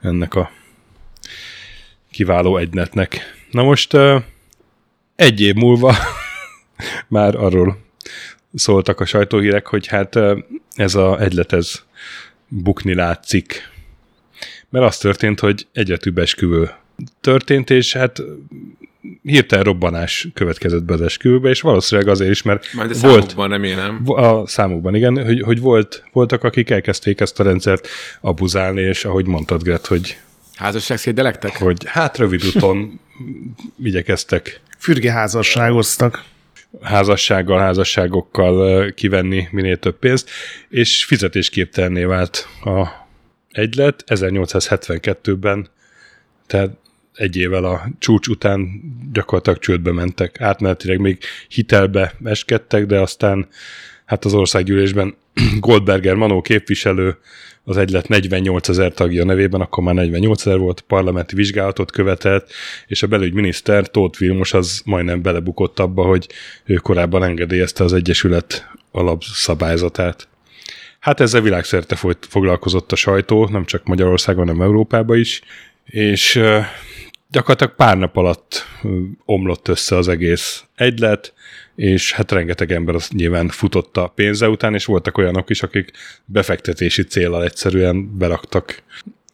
[0.00, 0.50] ennek a
[2.10, 3.20] kiváló egynetnek.
[3.50, 3.96] Na most
[5.16, 5.94] egy év múlva
[7.08, 7.78] már arról
[8.54, 10.18] szóltak a sajtóhírek, hogy hát
[10.74, 11.82] ez a egylet ez
[12.48, 13.70] bukni látszik.
[14.68, 16.70] Mert az történt, hogy egyre több esküvő
[17.20, 18.22] történt, és hát
[19.22, 23.48] hirtelen robbanás következett be az esküvőbe, és valószínűleg azért is, mert Majd a volt, számokban
[23.48, 24.02] remélem.
[24.04, 27.88] a számukban, igen, hogy, hogy volt, voltak, akik elkezdték ezt a rendszert
[28.20, 30.18] abuzálni, és ahogy mondtad, Gret, hogy,
[30.56, 31.56] Házasság szédelektek?
[31.56, 33.00] hogy hát rövid úton
[33.82, 36.24] igyekeztek Fürgeházasságoztak.
[36.82, 40.30] házassággal, házasságokkal kivenni minél több pénzt,
[40.68, 42.86] és fizetésképtelenné vált a
[43.50, 45.68] egylet 1872-ben,
[46.46, 46.70] tehát
[47.18, 50.40] egy évvel a csúcs után gyakorlatilag csődbe mentek.
[50.40, 53.48] Átmenetileg még hitelbe eskedtek, de aztán
[54.04, 55.14] hát az országgyűlésben
[55.60, 57.16] Goldberger Manó képviselő
[57.64, 62.52] az egylet 48 ezer tagja nevében, akkor már 48 ezer volt, parlamenti vizsgálatot követelt,
[62.86, 66.26] és a belügyminiszter Tóth Vilmos az majdnem belebukott abba, hogy
[66.64, 70.28] ő korábban engedélyezte az Egyesület alapszabályzatát.
[70.98, 75.42] Hát ezzel világszerte folyt, foglalkozott a sajtó, nem csak Magyarországon, hanem Európában is,
[75.84, 76.40] és
[77.30, 78.66] gyakorlatilag pár nap alatt
[79.24, 81.34] omlott össze az egész egylet,
[81.74, 85.90] és hát rengeteg ember az nyilván futott a pénze után, és voltak olyanok is, akik
[86.24, 88.82] befektetési célral egyszerűen beraktak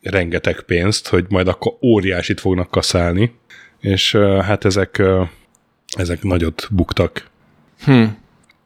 [0.02, 3.32] rengeteg pénzt, hogy majd akkor óriásit fognak kaszálni,
[3.80, 5.02] és hát ezek,
[5.96, 7.30] ezek nagyot buktak.
[7.84, 8.04] Hm.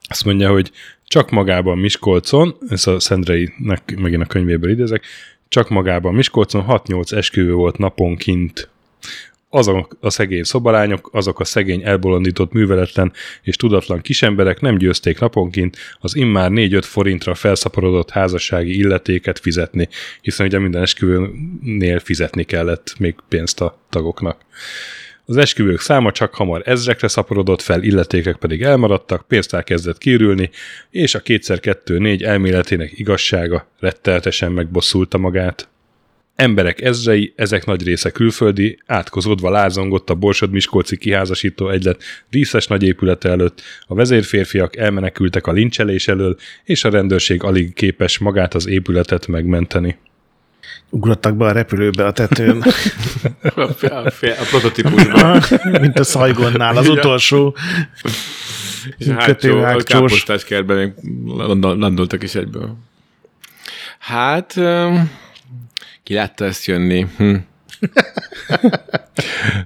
[0.09, 0.71] Azt mondja, hogy
[1.07, 5.05] csak magában Miskolcon, ez a Szendreinek megint a könyvéből idézek,
[5.49, 8.69] csak magában Miskolcon 6-8 esküvő volt naponként.
[9.51, 15.77] Azok a szegény szobalányok, azok a szegény elbolondított műveletlen és tudatlan kisemberek nem győzték naponként
[15.99, 19.89] az immár 4-5 forintra felszaporodott házassági illetéket fizetni,
[20.21, 24.41] hiszen ugye minden esküvőnél fizetni kellett még pénzt a tagoknak.
[25.25, 30.51] Az esküvők száma csak hamar ezrekre szaporodott fel, illetékek pedig elmaradtak, pénztár kezdett kiürülni,
[30.91, 35.69] és a 2x2-4 elméletének igazsága retteltesen megbosszulta magát.
[36.39, 42.83] Emberek ezrei, ezek nagy része külföldi, átkozódva lázongott a Borsod Miskolci kiházasító egylet díszes nagy
[42.83, 48.67] épülete előtt, a vezérférfiak elmenekültek a lincselés elől, és a rendőrség alig képes magát az
[48.67, 49.99] épületet megmenteni.
[50.91, 52.63] Ugrottak be a repülőbe a tetőn,
[53.43, 55.43] A, a, a prototípusban.
[55.81, 57.57] mint a Saigonnál, az utolsó
[58.99, 59.85] És a hátsó, a kötőágcsós.
[59.85, 60.95] káposztás kertben
[61.61, 62.77] landoltak is egyből.
[63.99, 65.11] Hát, öm,
[66.09, 67.07] ki látta ezt jönni?
[67.17, 67.35] Hm.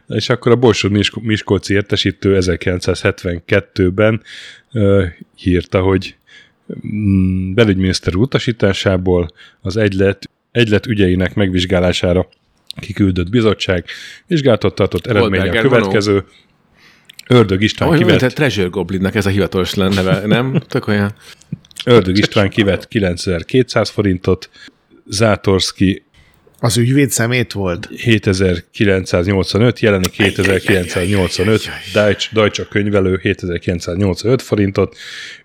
[0.18, 4.22] És akkor a Borsod Misk- Miskolci értesítő 1972-ben
[4.72, 6.16] uh, hírta, hogy
[6.86, 12.28] mm, belügyminiszter utasításából az egylet, egylet ügyeinek megvizsgálására
[12.80, 13.84] kiküldött bizottság
[14.26, 16.24] vizsgálatot tartott eredménye a következő.
[17.28, 20.62] Ördög István Olyan, mint a kivett, Treasure Goblinnak ez a hivatalos neve, nem?
[20.68, 21.14] Tök olyan.
[21.84, 24.50] Ördög István kivett 9200 forintot,
[25.06, 26.02] Zátorszki
[26.64, 27.88] Az ügyvéd szemét volt?
[27.96, 34.96] 7985, jelenik 7985, Deutsch, Deutsch a könyvelő 7985 forintot,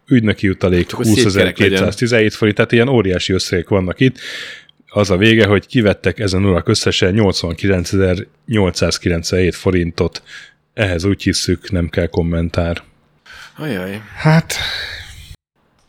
[0.08, 1.78] ügynöki utalék Csak hogy szép kerek legyen.
[1.78, 4.18] 20217 forint, tehát ilyen óriási összegek vannak itt.
[4.88, 10.24] Az a vége, hogy kivettek ezen urak összesen 89.897 forintot.
[10.74, 12.82] Ehhez úgy hisszük, nem kell kommentár.
[13.58, 14.02] Ajaj.
[14.16, 14.54] Hát,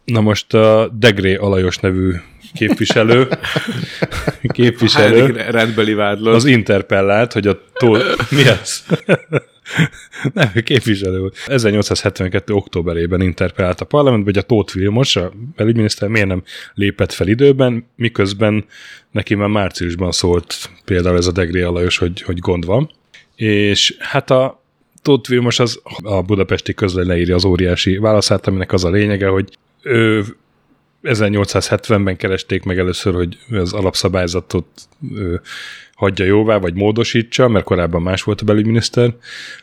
[0.04, 2.12] Na most a Degré Alajos nevű
[2.54, 3.28] képviselő,
[4.42, 6.34] képviselő rendbeli vádlott.
[6.34, 7.92] az interpellált, hogy a tó...
[8.30, 8.84] Mi ez?
[10.34, 11.37] Nem, képviselő volt.
[11.46, 12.54] 1872.
[12.54, 16.42] októberében interpellált a parlamentbe, hogy a Tóth Vilmos, a belügyminiszter miért nem
[16.74, 18.64] lépett fel időben, miközben
[19.11, 22.90] neki már márciusban szólt például ez a Degré Alajos, hogy, hogy gond van.
[23.37, 24.62] És hát a
[25.02, 29.48] Tóth Vilmos az a budapesti közlöny leírja az óriási válaszát, aminek az a lényege, hogy
[29.82, 30.24] ő
[31.02, 34.66] 1870-ben keresték meg először, hogy az alapszabályzatot
[35.94, 39.14] hagyja jóvá, vagy módosítsa, mert korábban más volt a belügyminiszter,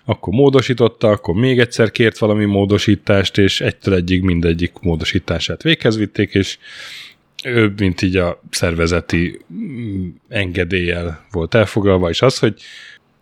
[0.06, 6.34] akkor módosította, akkor még egyszer kért valami módosítást, és egytől egyig mindegyik módosítását véghez vitték,
[6.34, 6.58] és
[7.43, 12.62] ő, mint így a szervezeti mm, engedéllyel volt elfoglalva, és az, hogy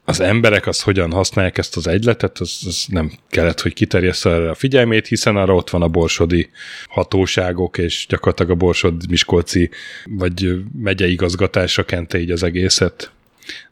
[0.06, 4.50] az emberek az hogyan használják ezt az egyletet, az, az nem kellett, hogy kiterjessze erre
[4.50, 6.50] a figyelmét, hiszen arra ott van a borsodi
[6.88, 9.70] hatóságok, és gyakorlatilag a borsod Miskolci
[10.06, 13.12] vagy megyei igazgatásra kente így az egészet.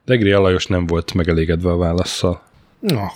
[0.06, 2.44] Degri Alajos nem volt megelégedve a válaszsal.
[2.80, 3.12] na,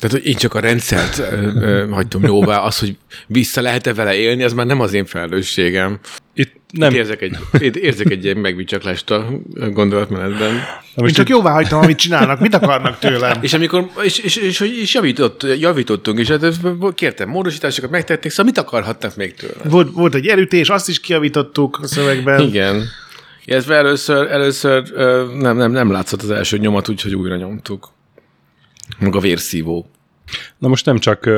[0.00, 4.14] Tehát, hogy én csak a rendszert ö, ö, hagytam jóvá, az, hogy vissza lehet-e vele
[4.14, 5.98] élni, az már nem az én felelősségem.
[6.34, 6.88] Itt Nem.
[6.88, 9.28] nem, Érzek egy, én érzek egy ilyen megbicsaklást a
[9.72, 10.54] gondolatmenetben.
[10.94, 12.40] na én csak itt, jóvá hagytam, amit csinálnak.
[12.40, 13.38] Mit akarnak tőlem?
[13.40, 16.44] És amikor, és, és, és, és, és javított, javítottunk, és hát
[16.94, 19.54] kértem módosításokat, megtették, szóval mit akarhatnak még tőle?
[19.64, 22.40] Volt, volt egy elütés, azt is kiavítottuk a szövegben.
[22.40, 22.88] Igen.
[23.44, 24.82] Illetve először, először
[25.38, 27.94] nem, nem, nem látszott az első nyomat, úgyhogy újra nyomtuk.
[28.98, 29.86] Meg a vérszívó.
[30.58, 31.30] na most nem csak,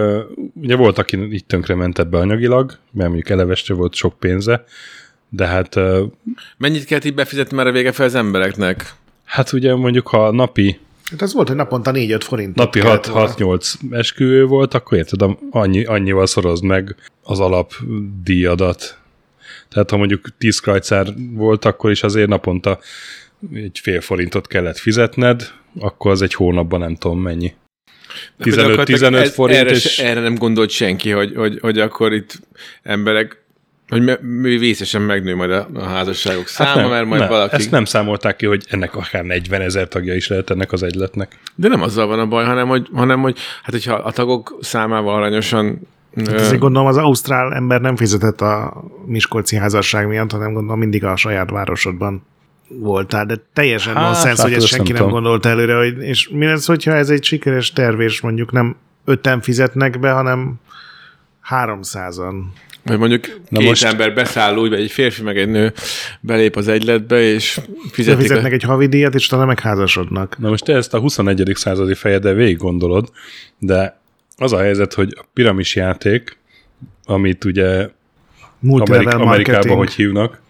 [0.54, 4.64] ugye volt, aki így tönkrement ebbe anyagilag, mert mondjuk elevestre volt sok pénze,
[5.28, 5.80] de hát
[6.56, 8.94] Mennyit kellett így befizetni már a vége fel az embereknek?
[9.24, 10.78] Hát ugye mondjuk, ha napi,
[11.10, 12.54] Hát az volt, hogy naponta 4-5 forint.
[12.54, 18.98] napi 6-8 esküvő volt, akkor érted, annyi, annyival szorozd meg az alapdíjadat.
[19.68, 22.78] Tehát ha mondjuk 10 krajcár volt, akkor is azért naponta
[23.54, 27.52] egy fél forintot kellett fizetned, akkor az egy hónapban nem tudom mennyi.
[28.36, 32.12] De gyakorlatilag 15 ez- forint, erre, és- erre nem gondolt senki, hogy, hogy, hogy akkor
[32.12, 32.40] itt
[32.82, 33.42] emberek,
[33.88, 37.54] hogy vészesen megnő majd a, a házasságok száma, Hát nem, mert majd nem, valaki...
[37.54, 41.38] Ezt nem számolták ki, hogy ennek akár 40 ezer tagja is lehet ennek az egyletnek.
[41.54, 45.14] De nem azzal van a baj, hanem hogy, hanem, hogy hát hogyha a tagok számával
[45.14, 45.80] aranyosan
[46.16, 50.78] Hát ö, ezért gondolom az ausztrál ember nem fizetett a Miskolci házasság miatt, hanem gondolom
[50.78, 52.22] mindig a saját városodban
[52.68, 55.76] voltál, de teljesen Hát, hát, nonsens, hát hogy ezt ezt senki nem nem, gondolt előre,
[55.76, 60.10] hogy, és mi lesz, hogyha ez egy sikeres terv, és mondjuk nem öten fizetnek be,
[60.10, 60.54] hanem
[61.40, 62.52] háromszázan.
[62.84, 65.72] Vagy mondjuk Na két most- ember beszáll úgy, vagy egy férfi meg egy nő
[66.20, 67.60] belép az egyletbe, és
[67.92, 68.20] fizetik.
[68.20, 68.54] Fizetnek A...
[68.54, 70.38] egy havidíjat, és utána megházasodnak.
[70.38, 71.50] Na most te ezt a 21.
[71.54, 73.10] századi fejeddel végig gondolod,
[73.58, 74.00] de
[74.36, 76.38] az a helyzet, hogy a piramis játék,
[77.04, 77.88] amit ugye
[78.60, 79.08] Amerik-.
[79.08, 80.40] Amerikában hogy hívnak,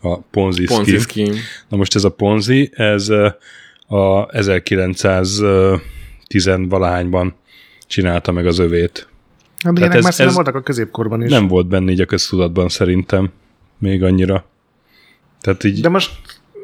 [0.00, 1.00] a Ponzi, Ponzi scheme.
[1.30, 1.40] scheme.
[1.68, 3.08] Na most ez a Ponzi, ez
[3.88, 4.26] a
[6.26, 7.32] 1910-valahányban
[7.86, 9.08] csinálta meg az övét.
[9.64, 11.30] Hát ilyenek ez- már ez voltak a középkorban is.
[11.30, 13.30] Nem volt benne így a köztudatban szerintem
[13.78, 14.44] még annyira.
[15.40, 16.10] Tehát így, De most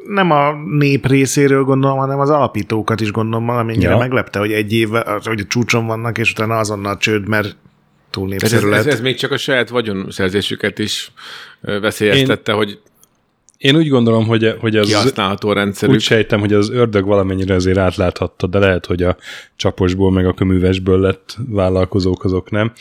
[0.09, 3.97] nem a nép részéről gondolom, hanem az alapítókat is gondolom, amennyire Ja.
[3.99, 7.57] meglepte, hogy egy évvel, hogy a csúcson vannak, és utána azonnal csőd, mert
[8.11, 8.95] túl Ez, népszerű ez, ez, lett.
[8.95, 11.13] ez még csak a saját vagyonszerzésüket is
[11.61, 12.59] veszélyeztette, Én...
[12.59, 12.81] hogy
[13.59, 15.95] Én úgy gondolom, hogy, hogy az, kihasználható a rendszerük.
[15.95, 19.17] úgy sejtem, hogy az ördög valamennyire azért átláthatta, de lehet, hogy a
[19.57, 22.73] csaposból meg a köművesből lett vállalkozók azok nem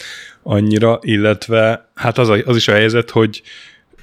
[0.43, 3.41] annyira, illetve hát az, a, az is a helyzet, hogy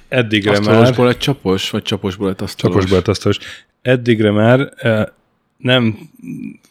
[0.07, 0.59] eddigre már...
[0.59, 2.75] Asztalosból lett csapos, vagy csaposból lett asztalos?
[2.75, 3.37] Csaposból lett asztalos.
[3.81, 5.03] Eddigre már eh,
[5.57, 5.97] nem,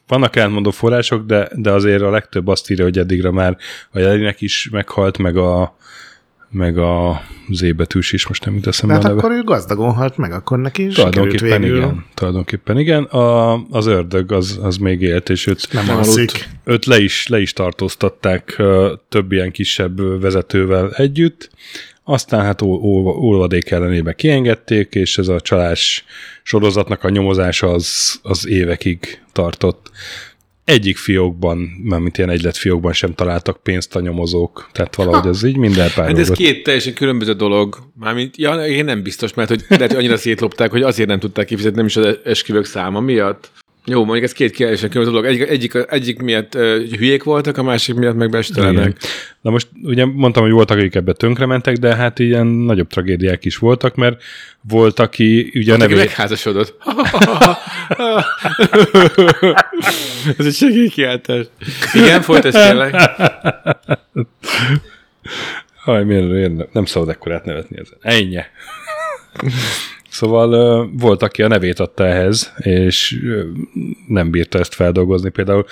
[0.06, 3.56] vannak elmondó források, de, de azért a legtöbb azt írja, hogy eddigre már
[3.90, 5.76] a jelinek is meghalt, meg a
[6.52, 9.18] meg a Z betűs is, most nem jut eszembe Hát a neve.
[9.18, 11.76] akkor ő gazdagon halt meg, akkor neki is Tulajdonképpen végül.
[11.76, 12.04] igen.
[12.14, 13.02] Tulajdonképpen igen.
[13.04, 16.48] A, az ördög az, az még élt, és őt, Nem aludt.
[16.64, 18.62] őt le, is, le is tartóztatták
[19.08, 21.50] több ilyen kisebb vezetővel együtt.
[22.04, 26.04] Aztán hát olvadék ellenébe kiengedték, és ez a csalás
[26.42, 29.90] sorozatnak a nyomozása az, az évekig tartott.
[30.72, 35.56] Egyik fiókban, mármint ilyen egylet fiókban sem találtak pénzt a nyomozók, tehát valahogy ez így
[35.56, 37.78] minden Hát ez két teljesen különböző dolog.
[37.98, 41.46] Mármint, ja, én nem biztos, mert hogy, lehet, hogy annyira szétlopták, hogy azért nem tudták
[41.46, 43.50] kifizetni, nem is az esküvők száma miatt.
[43.87, 45.32] Jó, mondjuk ez két teljesen különböző dolog.
[45.32, 46.62] Egyik, egyik, egyik miatt uh,
[46.96, 48.96] hülyék voltak, a másik miatt meg bestelenek.
[49.40, 53.56] Na most ugye mondtam, hogy voltak, akik ebbe tönkrementek, de hát ilyen nagyobb tragédiák is
[53.56, 54.22] voltak, mert
[54.68, 56.06] volt, aki ugye a Neki nevét...
[56.06, 56.76] megházasodott.
[60.38, 61.46] ez egy segélykiáltás.
[61.92, 62.94] Igen, folyt ez tényleg.
[65.74, 67.98] Haj, miért, miért nem szabad ekkorát nevetni ezen.
[68.00, 68.40] Ennyi.
[70.11, 73.20] Szóval volt, aki a nevét adta ehhez, és
[74.07, 75.31] nem bírta ezt feldolgozni.
[75.31, 75.66] Például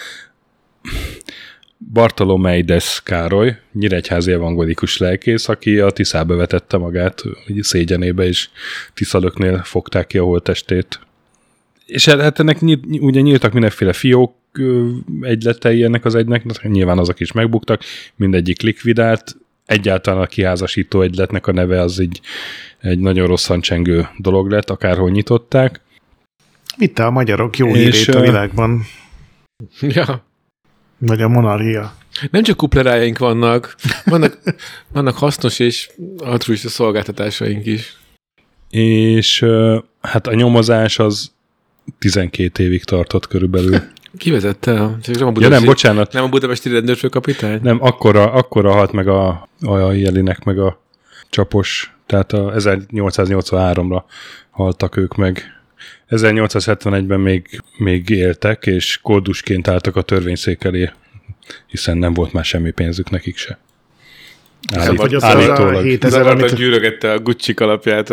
[1.92, 7.22] Bartolomeides Károly, nyíregyházi evangelikus lelkész, aki a Tiszába vetette magát
[7.61, 8.48] szégyenébe, és
[8.94, 11.00] Tiszalöknél fogták ki a holttestét.
[11.90, 14.35] És hát hát ennek nyílt, ugye nyíltak mindenféle fiók
[15.20, 17.83] egyletei ennek az egynek, nyilván azok is megbuktak,
[18.16, 22.20] mindegyik likvidált, egyáltalán a kiházasító egyletnek a neve az így
[22.79, 25.81] egy nagyon rosszan csengő dolog lett, akárhol nyitották.
[26.76, 28.83] Vitte a magyarok jó És, hírét a világban,
[29.81, 30.24] Ja.
[30.98, 31.94] vagy a monarchia.
[32.31, 34.38] Nem csak kuplerájaink vannak, vannak,
[34.92, 37.96] vannak hasznos és altruista szolgáltatásaink is.
[38.70, 39.44] És
[40.00, 41.33] hát a nyomozás az
[41.98, 43.79] 12 évig tartott körülbelül.
[44.18, 44.83] Ki vezette?
[44.83, 47.59] a- Csak nem a Ja Budapesti, nem, bocsánat, nem a budapesti rendőrfőkapitány?
[47.62, 50.83] nem, akkora, akkora halt meg a, a jelinek, meg a
[51.31, 54.03] csapos, tehát a 1883-ra
[54.50, 55.42] haltak ők meg.
[56.11, 60.90] 1871-ben még, még éltek, és koldusként álltak a törvényszék elé,
[61.66, 63.59] hiszen nem volt már semmi pénzük nekik se.
[64.74, 65.83] Állít, Vagy az, az a állítólag.
[65.85, 68.12] 7000, Zavartan amit gyűrögette a Gucci kalapját.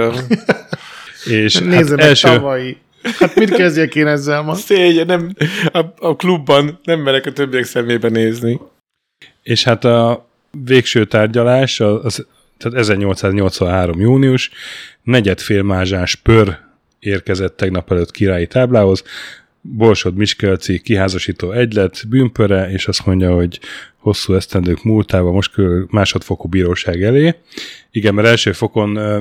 [1.25, 2.77] És hát nézze meg első, tavalyi.
[3.01, 4.53] Hát mit kezdjek én ezzel ma?
[4.53, 5.33] Szégyen, nem,
[5.71, 8.59] a, a klubban nem merek a többiek szemébe nézni.
[9.43, 10.27] és hát a
[10.65, 12.25] végső tárgyalás, az, az
[12.57, 13.99] tehát 1883.
[13.99, 14.49] június,
[15.03, 16.57] negyedfélmázsás pör
[16.99, 19.03] érkezett tegnap előtt királyi táblához,
[19.61, 23.59] Borsod Miskelci kiházasító egylet, bűnpöre, és azt mondja, hogy
[23.97, 27.35] hosszú esztendők múltában most körül másodfokú bíróság elé.
[27.91, 29.19] Igen, mert első fokon ö,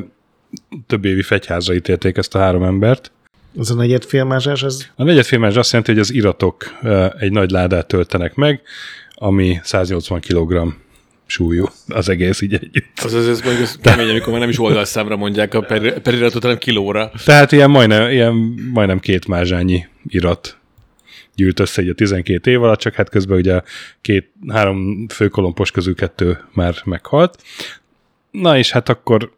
[0.87, 3.13] több évi fegyházra ítélték ezt a három embert.
[3.59, 6.79] Az a negyed filmázás, ez A negyedfélmázs azt jelenti, hogy az iratok
[7.19, 8.63] egy nagy ládát töltenek meg,
[9.15, 10.75] ami 180 kg
[11.27, 13.01] súlyú az egész így együtt.
[13.05, 16.43] Az az, az mondjuk az kemény, amikor már nem is oldalszámra mondják a per, periratot,
[16.43, 17.11] hanem kilóra.
[17.25, 18.35] Tehát ilyen majdnem, ilyen
[18.73, 20.59] majdnem két mázsányi irat
[21.35, 23.61] gyűlt össze egy a 12 év alatt, csak hát közben ugye
[24.01, 27.43] két, három főkolompos közül kettő már meghalt.
[28.31, 29.33] Na és hát akkor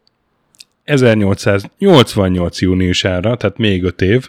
[0.89, 4.29] 1888 júniusára, tehát még öt év,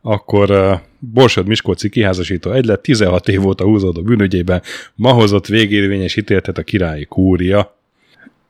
[0.00, 4.62] akkor uh, Borsod Miskolci kiházasító egylet 16 év óta húzódó bűnügyében
[4.94, 7.76] ma hozott végérvényes ítéltet a királyi kúria,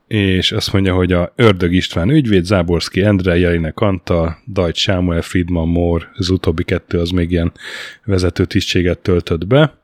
[0.06, 5.68] és azt mondja, hogy a Ördög István ügyvéd, Záborszki Endre, Jelinek Antal, Dajcs Sámuel, Friedman
[5.68, 7.52] Moore, az utóbbi kettő az még ilyen
[8.04, 9.78] vezető tisztséget töltött be.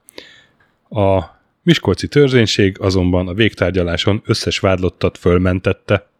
[0.89, 1.25] A
[1.63, 6.11] Miskolci törzénység azonban a végtárgyaláson összes vádlottat fölmentette.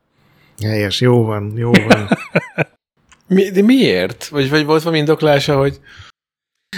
[0.63, 2.09] Helyes, jó van, jó van.
[3.27, 4.29] Mi, de miért?
[4.29, 5.81] Vagy, vagy volt valami indoklása, hogy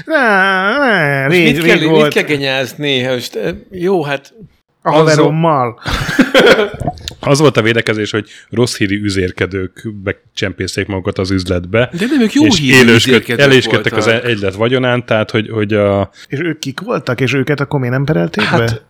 [0.05, 3.03] Ne, ne, mit, rég, kell, rég mit kell genyázni?
[3.07, 4.35] Most, eh, jó, hát
[4.83, 5.81] a haverommal.
[7.25, 11.91] Az volt a védekezés, hogy rossz hírű üzérkedők becsempészték magukat az üzletbe.
[11.99, 14.25] De nem, ők jó és hírű élősköd, üzérkedők eléskedtek az voltak.
[14.25, 18.05] egylet vagyonán, tehát hogy, hogy a, És ők kik voltak, és őket akkor miért nem
[18.05, 18.83] perelték hát be?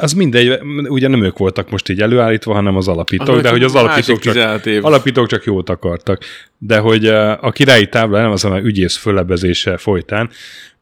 [0.00, 3.62] az mindegy, ugye nem ők voltak most így előállítva, hanem az alapítók, Az de hogy
[3.62, 4.84] az alapítók csak, 16 év.
[4.84, 6.24] alapítók csak jót akartak.
[6.58, 10.30] De hogy eh, a királyi tábla nem az a ügyész föllebezése folytán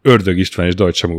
[0.02, 1.18] Ördög István és Dajcs Samu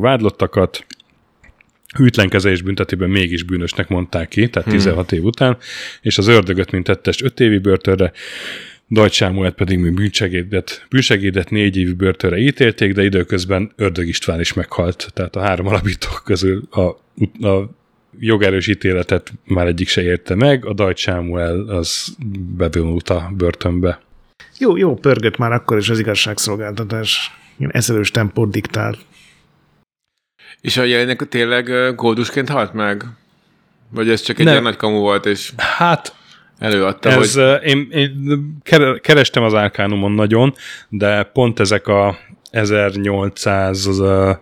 [1.93, 5.58] vádlottakat, hűtlenkezés büntetében mégis bűnösnek mondták ki, tehát 16 év után,
[6.01, 8.12] és az ördögöt, mint tettest 5 évi börtönre,
[8.89, 14.53] Dajcs Sámuelt pedig még bűnsegédet, bűnsegédet négy évi börtönre ítélték, de időközben Ördög István is
[14.53, 15.12] meghalt.
[15.13, 16.82] Tehát a három alapítók közül a,
[17.47, 17.69] a
[18.19, 22.15] jogerős ítéletet már egyik se érte meg, a Dajcs Sámuel az
[22.58, 24.01] bevonult a börtönbe.
[24.60, 27.32] Jó, jó, pörgött már akkor is az igazságszolgáltatás.
[27.58, 28.97] Ilyen eszelős tempót diktál.
[30.63, 33.04] És a jelenek tényleg ö, goldusként halt meg?
[33.89, 34.54] Vagy ez csak egy Nem.
[34.54, 36.15] ilyen nagy kamu volt, és Hát
[36.60, 37.63] előadta, Ez, hogy...
[37.63, 40.54] én, én kere- kerestem az Arkánumon nagyon,
[40.89, 42.17] de pont ezek a
[42.52, 44.41] 1800 az a,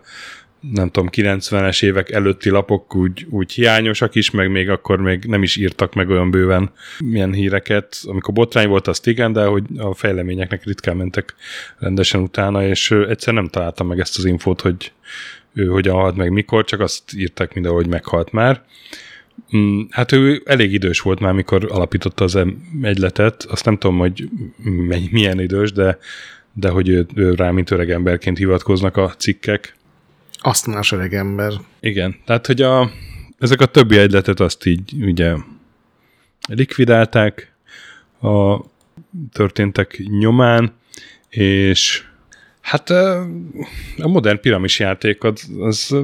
[0.71, 5.43] nem tudom, 90-es évek előtti lapok úgy, úgy hiányosak is, meg még akkor még nem
[5.43, 7.97] is írtak meg olyan bőven milyen híreket.
[8.03, 11.35] Amikor botrány volt, azt igen, de hogy a fejleményeknek ritkán mentek
[11.79, 14.91] rendesen utána, és egyszer nem találtam meg ezt az infót, hogy
[15.53, 18.63] ő hogyan halt meg mikor, csak azt írták mindenhol, hogy meghalt már.
[19.55, 22.39] Mm, Hát ő elég idős volt már, mikor alapította az
[22.81, 23.43] egyletet.
[23.43, 24.29] Azt nem tudom, hogy
[25.11, 25.97] milyen idős, de,
[26.53, 29.75] de hogy ő, ő rá, mint öreg emberként hivatkoznak a cikkek.
[30.39, 31.53] Azt más öreg ember.
[31.79, 32.91] Igen, tehát hogy a,
[33.39, 35.35] ezek a többi egyletet azt így ugye
[36.47, 37.53] likvidálták
[38.21, 38.59] a
[39.31, 40.73] történtek nyomán,
[41.29, 42.03] és
[42.61, 42.89] hát
[43.97, 45.95] a modern piramis játék az, az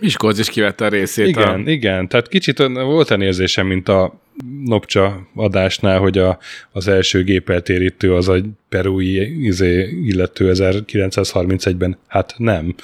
[0.00, 1.26] Miskolc is kivette a részét.
[1.26, 1.70] igen, A...
[1.70, 2.08] igen.
[2.08, 4.20] Tehát kicsit volt olyan érzésem, mint a
[4.64, 6.38] Nopcsa adásnál, hogy a,
[6.72, 8.36] az első gépeltérítő az a
[8.68, 11.98] perui izé, illető 1931-ben.
[12.06, 12.74] Hát nem.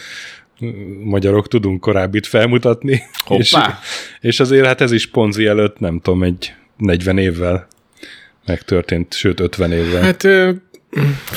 [1.02, 3.02] Magyarok tudunk korábbit felmutatni.
[3.24, 3.40] Hoppá!
[3.40, 3.58] És,
[4.20, 7.66] és azért hát ez is Ponzi előtt, nem tudom, egy 40 évvel
[8.46, 10.02] megtörtént, sőt 50 évvel.
[10.02, 10.26] Hát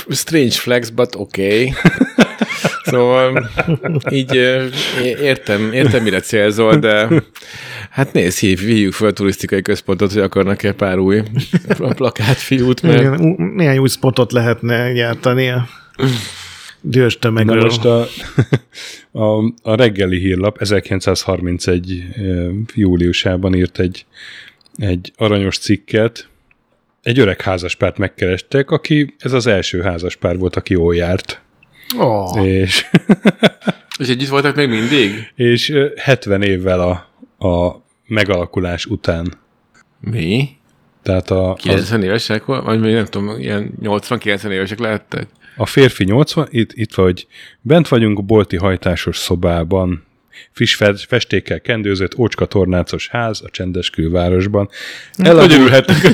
[0.09, 1.73] strange flex, but okay.
[2.83, 3.49] Szóval
[4.09, 4.35] így
[5.21, 7.23] értem, értem, mire célzol, de
[7.89, 11.21] hát nézd, hív, hívjuk fel a turisztikai központot, hogy akarnak-e pár új
[11.77, 15.67] plakátfiút, mert Igen, néhány új spotot lehetne gyártani a
[16.81, 17.61] dühös Na tömegről.
[17.61, 18.07] most a,
[19.11, 22.03] a, a reggeli hírlap 1931.
[22.15, 24.05] eh, júliusában írt egy,
[24.77, 26.27] egy aranyos cikket,
[27.03, 31.41] egy öreg házaspárt megkerestek, aki, ez az első házaspár volt, aki jól járt.
[31.97, 32.85] Oh, És,
[33.99, 35.31] és együtt voltak még mindig?
[35.35, 36.91] és eh, 70 évvel a,
[37.47, 39.33] a megalakulás után.
[39.99, 40.49] Mi?
[41.03, 42.63] Tehát a, az, 90 évesek volt?
[42.63, 45.27] Vagy még nem tudom, ilyen 80-90 évesek lehettek?
[45.57, 47.27] a férfi 80, itt, itt vagy,
[47.61, 50.05] bent vagyunk a bolti hajtásos szobában,
[50.51, 54.69] friss fe- festékkel kendőzött, ócska tornácos ház a csendes külvárosban.
[55.17, 55.97] Elavult, örülhetnek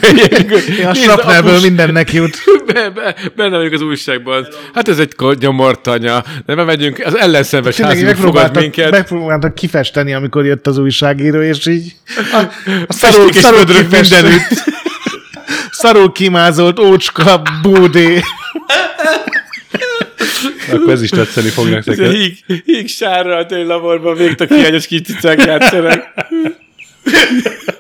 [1.08, 2.38] a apus- mindennek jut.
[2.74, 4.48] Be, be, benne vagyunk az újságban.
[4.74, 6.24] Hát ez egy ko- nyomortanya.
[6.46, 8.92] Nem megyünk, az ellenszenves házunk fogad minket.
[8.92, 11.96] megpróbáltak kifesteni, amikor jött az újságíró, és így
[12.32, 12.44] a,
[12.88, 14.64] a szarul, szarul mindenütt.
[15.72, 18.22] szarul kimázolt ócska bódé.
[20.72, 21.98] Akkor ez is tetszeni fog nektek.
[22.00, 26.04] Ez a híg, híg sárral tény laborban végtag hiányos kis cicák játszanak.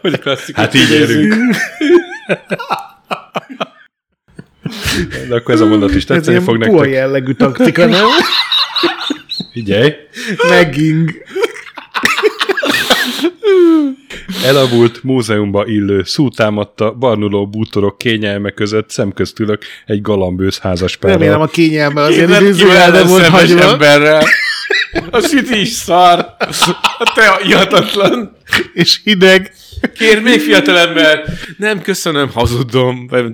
[0.01, 0.63] Hogy klasszikus.
[0.63, 1.35] Hát így érünk.
[5.27, 6.93] De akkor ez a mondat is Ez tetszeni ilyen fog puha nektek.
[6.93, 8.05] jellegű taktika, nem?
[9.51, 9.93] Figyelj!
[10.49, 11.11] Megging.
[14.45, 21.41] Elavult múzeumba illő szú támadta barnuló bútorok kényelme között szemköztülök egy galambősz Remélem házaspárral.
[21.41, 23.61] a kényelme azért kivel idézőjelben volt hagyva.
[23.71, 24.23] emberrel.
[25.11, 26.35] A süti is szar.
[26.97, 28.37] A te ihatatlan.
[28.73, 29.53] És hideg.
[29.97, 31.23] Kér még fiatalember.
[31.57, 33.07] Nem, köszönöm, hazudom.
[33.09, 33.31] Nem,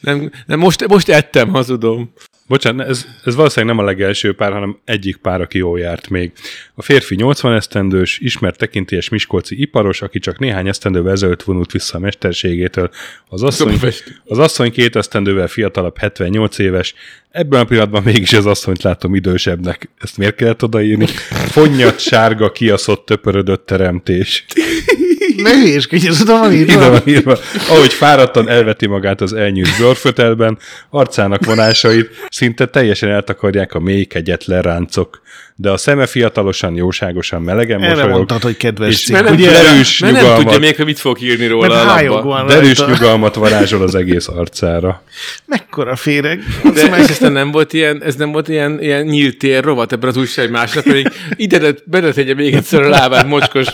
[0.00, 2.12] nem, nem most, most ettem, hazudom.
[2.48, 6.32] Bocsánat, ez, ez valószínűleg nem a legelső pár, hanem egyik pár, aki jól járt még.
[6.74, 11.96] A férfi 80 esztendős, ismert tekintélyes miskolci iparos, aki csak néhány esztendővel ezelőtt vonult vissza
[11.96, 12.90] a mesterségétől.
[13.28, 13.78] Az asszony,
[14.24, 16.94] az asszony két esztendővel fiatalabb, 78 éves.
[17.30, 19.88] Ebben a pillanatban mégis az asszonyt látom idősebbnek.
[19.98, 21.06] Ezt miért kellett odaírni?
[21.30, 24.44] Fonnyat, sárga, kiaszott, töpörödött teremtés.
[25.36, 26.90] Ne hülyéskedj, oda van Ide írva.
[26.90, 27.38] van írva.
[27.68, 30.58] Ahogy fáradtan elveti magát az elnyűjt bőrfötelben,
[30.90, 35.22] arcának vonásait szinte teljesen eltakarják a mély, kegyetlen ráncok.
[35.60, 38.10] De a szeme fiatalosan, jóságosan, melegen Erre mosolyog.
[38.10, 39.14] mondtad, hogy kedves és cikk.
[39.14, 40.44] Nem, Ugye erős mert nem nyugalmat.
[40.44, 45.02] tudja még, hogy mit fog írni róla a Derűs nyugalmat varázsol az egész arcára.
[45.46, 46.42] Mekkora féreg.
[46.74, 50.08] De és aztán nem volt ilyen, ez nem volt ilyen, ilyen nyílt tér rovat ebben
[50.08, 53.66] az újság másnap, pedig ide beletegye még egyszer a lábát, mocskos,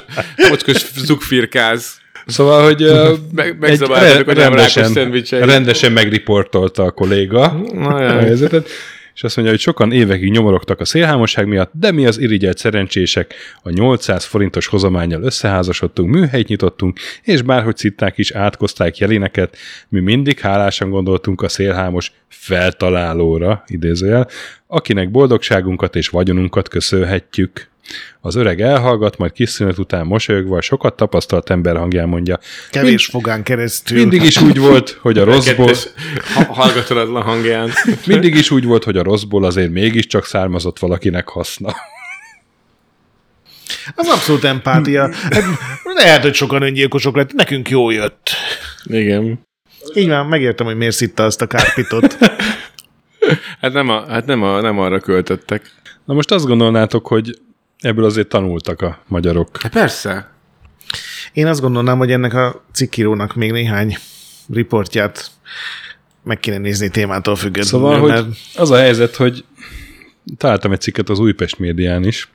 [0.49, 2.03] mocskos zugfirkáz.
[2.27, 7.43] Szóval, hogy ö, Meg- a nem rákos rendesen, rendesen megriportolta a kolléga
[7.75, 8.25] a Ajaj.
[8.25, 8.69] helyzetet,
[9.15, 13.35] és azt mondja, hogy sokan évekig nyomorogtak a szélhámosság miatt, de mi az irigyelt szerencsések
[13.63, 19.57] a 800 forintos hozamányjal összeházasodtunk, műhelyt nyitottunk, és bárhogy citták is átkozták jelineket,
[19.89, 24.29] mi mindig hálásan gondoltunk a szélhámos feltalálóra, idézőjel,
[24.67, 27.73] akinek boldogságunkat és vagyonunkat köszönhetjük.
[28.21, 32.39] Az öreg elhallgat, majd kis szünet után mosolyogva, sokat tapasztalt ember hangján mondja,
[32.71, 33.99] Kevés fogán keresztül.
[33.99, 35.75] mindig is úgy volt, hogy a rosszból,
[36.35, 37.71] ha- hallgatoratlan hangján.
[38.07, 41.75] mindig is úgy volt, hogy a rosszból azért mégiscsak származott valakinek haszna.
[43.95, 45.13] Az abszolút empátia.
[45.31, 45.45] Hát,
[45.85, 48.31] lehet, hogy sokan öngyilkosok lett, nekünk jó jött.
[48.85, 49.41] Igen.
[49.95, 52.17] Így van, megértem, hogy miért szitta azt a kárpitot.
[53.61, 55.75] Hát nem, a, hát nem, a, nem arra költöttek.
[56.05, 57.39] Na most azt gondolnátok, hogy
[57.81, 59.61] ebből azért tanultak a magyarok.
[59.61, 60.33] Hát persze.
[61.33, 63.97] Én azt gondolnám, hogy ennek a cikkírónak még néhány
[64.53, 65.31] riportját
[66.25, 67.91] meg kéne nézni témától függetlenül.
[67.91, 69.45] Szóval, mert hogy az a helyzet, hogy
[70.37, 72.29] találtam egy cikket az Újpest médián is,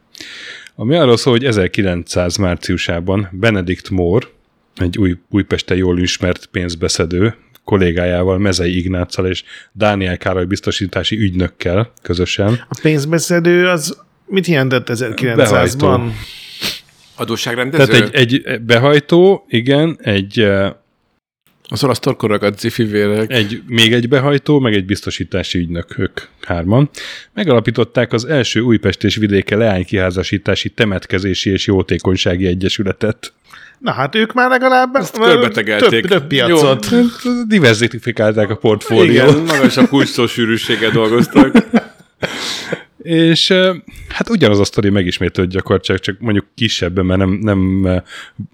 [0.75, 4.31] ami arról szól, hogy 1900 márciusában Benedikt Mór,
[4.75, 12.65] egy új, Újpesten jól ismert pénzbeszedő, kollégájával, Mezei Ignáccal és Dániel Károly biztosítási ügynökkel közösen
[12.69, 13.97] a pénzbeszedő az
[14.29, 15.33] mit jelentett 1900-ban?
[15.35, 16.11] Behajtó.
[17.15, 17.91] Adósságrendező?
[17.91, 20.39] Tehát egy, egy behajtó, igen, egy,
[21.67, 23.31] Az olasz torkorakat cifivérek.
[23.31, 26.89] egy, még egy behajtó, meg egy biztosítási ügynök, ők hárman.
[27.33, 33.33] Megalapították az első Újpest és vidéke leánykiházasítási temetkezési és jótékonysági egyesületet.
[33.79, 36.01] Na hát ők már legalább Ezt körbetegelték.
[36.05, 36.87] több, több piacot.
[36.91, 37.31] Jó.
[37.47, 39.29] Diversifikálták a portfóliót.
[39.29, 41.55] Igen, magasabb kulcsszó sűrűséggel dolgoztak.
[43.09, 43.53] És
[44.07, 47.87] hát ugyanaz a sztori megismétlődött gyakorlatilag, csak mondjuk kisebben, mert nem, nem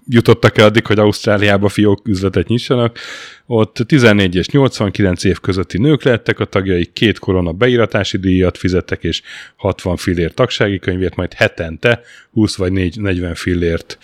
[0.08, 2.98] jutottak el addig, hogy Ausztráliába fiók üzletet nyissanak.
[3.46, 9.04] Ott 14 és 89 év közötti nők lettek a tagjai, két korona beiratási díjat fizettek,
[9.04, 9.22] és
[9.56, 12.00] 60 fillért tagsági könyvért, majd hetente
[12.30, 13.98] 20 vagy 4, 40 fillért,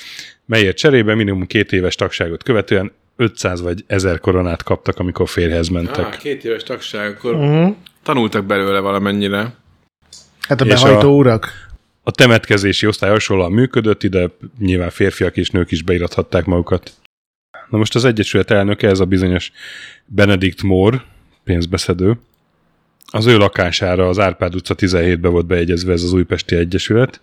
[0.46, 6.06] melyért cserébe minimum két éves tagságot követően 500 vagy 1000 koronát kaptak, amikor férjhez mentek.
[6.06, 7.74] Ah, két éves tagság, akkor Uh-huh.
[8.02, 9.60] tanultak belőle valamennyire.
[10.48, 11.70] Hát a behajtó a- urak.
[12.02, 16.92] A temetkezési osztály hasonlóan működött, ide nyilván férfiak és nők is beirathatták magukat.
[17.70, 19.52] Na most az Egyesület elnöke, ez a bizonyos
[20.06, 21.04] Benedikt Mór,
[21.44, 22.18] pénzbeszedő.
[23.06, 27.20] Az ő lakására az Árpád utca 17-ben volt beegyezve ez az Újpesti Egyesület,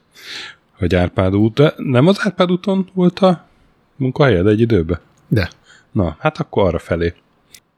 [0.71, 3.47] hogy Árpád út, de nem az Árpád úton volt a
[3.95, 4.99] munkahelyed egy időben?
[5.27, 5.49] De.
[5.91, 7.13] Na, hát akkor arra felé.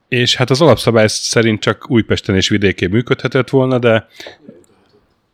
[0.07, 4.07] És hát az alapszabály szerint csak Újpesten és vidékén működhetett volna, de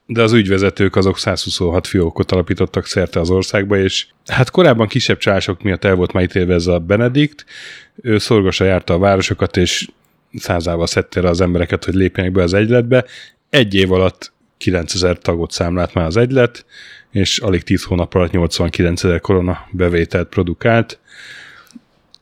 [0.08, 5.62] de az ügyvezetők azok 126 fiókot alapítottak szerte az országba, és hát korábban kisebb csalások
[5.62, 7.45] miatt el volt már ítélve ez a Benedikt,
[8.01, 9.88] ő szorgosan járta a városokat, és
[10.34, 13.05] százával szedte rá az embereket, hogy lépjenek be az egyletbe.
[13.49, 16.66] Egy év alatt 9000 tagot számlált már az egylet,
[17.12, 20.99] és alig 10 hónap alatt 89 ezer korona bevételt produkált,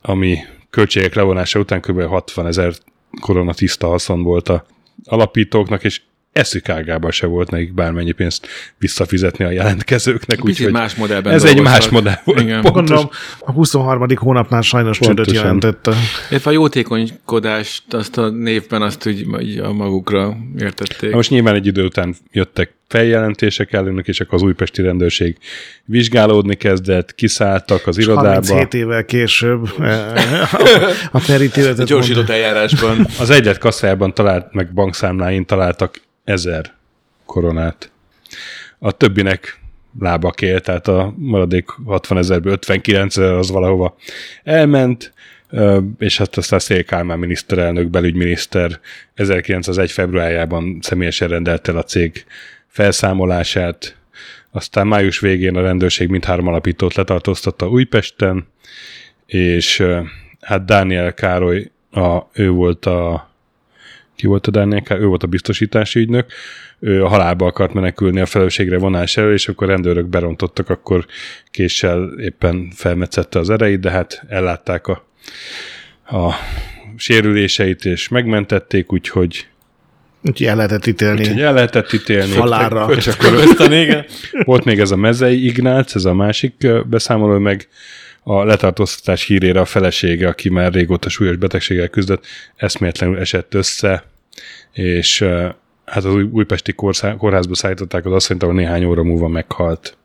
[0.02, 0.38] ami
[0.70, 2.02] költségek levonása után kb.
[2.02, 2.74] 60 ezer
[3.22, 4.66] korona tiszta haszon volt a
[5.04, 6.02] alapítóknak, és
[6.36, 10.46] eszük ágában se volt nekik bármennyi pénzt visszafizetni a jelentkezőknek.
[10.46, 11.80] Úgyhogy más modellben Ez egy dolgoztak.
[11.82, 12.40] más modell volt.
[12.40, 12.62] Igen.
[12.62, 12.74] Pontos.
[12.74, 13.10] Gondolom,
[13.40, 14.08] a 23.
[14.16, 15.44] hónapnál sajnos csődöt Pontosan.
[15.44, 15.88] jelentett.
[15.88, 15.94] a-
[16.30, 21.10] Illetve a jótékonykodást azt a névben azt úgy, úgy a magukra értették.
[21.10, 25.38] Na most nyilván egy idő után jöttek feljelentések ellenük, és akkor az újpesti rendőrség
[25.86, 28.30] vizsgálódni kezdett, kiszálltak az irodába.
[28.30, 30.60] 37 évvel később eh, a,
[31.18, 33.08] a perítéletet Gyorsított eljárásban.
[33.20, 36.74] Az egyet kasszájában talált, meg bankszámláin találtak ezer
[37.26, 37.92] koronát.
[38.80, 39.60] A többinek
[40.00, 43.96] lába kél, tehát a maradék 60 ezerből 59 ezer az valahova
[44.44, 45.14] elment,
[45.98, 48.80] és hát aztán Szél Kálmán miniszterelnök, belügyminiszter
[49.14, 49.92] 1901.
[49.92, 52.26] februárjában személyesen rendelt el a cég
[52.68, 53.98] felszámolását,
[54.52, 58.48] aztán május végén a rendőrség mindhárom alapítót letartóztatta Újpesten,
[59.26, 59.84] és
[60.42, 63.30] hát Dániel Károly, a, ő volt a
[64.16, 65.04] ki volt a Károly?
[65.04, 66.32] Ő volt a biztosítási ügynök,
[66.80, 71.06] ő a halálba akart menekülni a felelősségre vonás elől, és akkor rendőrök berontottak, akkor
[71.52, 75.06] késsel éppen felmetszette az ereit, de hát ellátták a,
[76.18, 76.34] a
[76.96, 79.48] sérüléseit, és megmentették, úgyhogy
[80.28, 81.20] Úgyhogy el lehetett ítélni.
[81.20, 82.36] Úgyhogy el lehetett ítélni.
[82.36, 82.84] Halálra.
[82.84, 83.46] Akkor
[84.44, 87.68] volt még ez a Mezei Ignác, ez a másik beszámoló, meg
[88.28, 94.04] a letartóztatás hírére a felesége, aki már régóta súlyos betegséggel küzdött, eszméletlenül esett össze,
[94.72, 95.48] és ö,
[95.86, 99.98] hát az új- újpesti kórszá- kórházba szállították az asszonyt, ahol néhány óra múlva meghalt.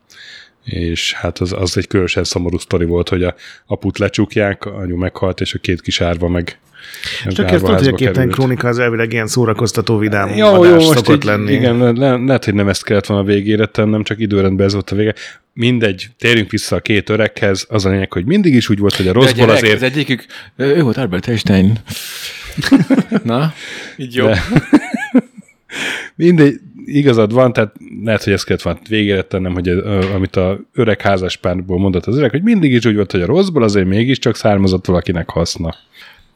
[0.64, 3.34] És hát az, az egy különösen szomorú sztori volt, hogy a
[3.66, 6.58] aput lecsukják, anyu meghalt, és a két kis árva meg
[7.26, 10.84] Csak ezt tudod, hogy a képtelen krónika az elvileg ilyen szórakoztató vidám jó, jó, adás
[10.84, 11.52] most szokott így, lenni.
[11.52, 14.72] Igen, le, le, lehet, hogy nem ezt kellett volna a végére tennem, csak időrendben ez
[14.72, 15.14] volt a vége.
[15.52, 17.66] Mindegy, térjünk vissza a két öreghez.
[17.68, 19.74] Az a lényeg, hogy mindig is úgy volt, hogy a rosszból gyerek, azért...
[19.74, 21.78] Az egyikük, ő volt Albert Einstein.
[23.22, 23.54] Na,
[23.96, 24.26] így jó.
[24.26, 24.42] De-
[26.16, 27.74] Mindegy, igazad van, tehát
[28.05, 29.68] lehet, hogy ezt kellett volna végére tennem, hogy
[30.14, 33.62] amit a öreg házaspárból mondott az öreg, hogy mindig is úgy volt, hogy a rosszból
[33.62, 35.74] azért mégiscsak származott valakinek haszna.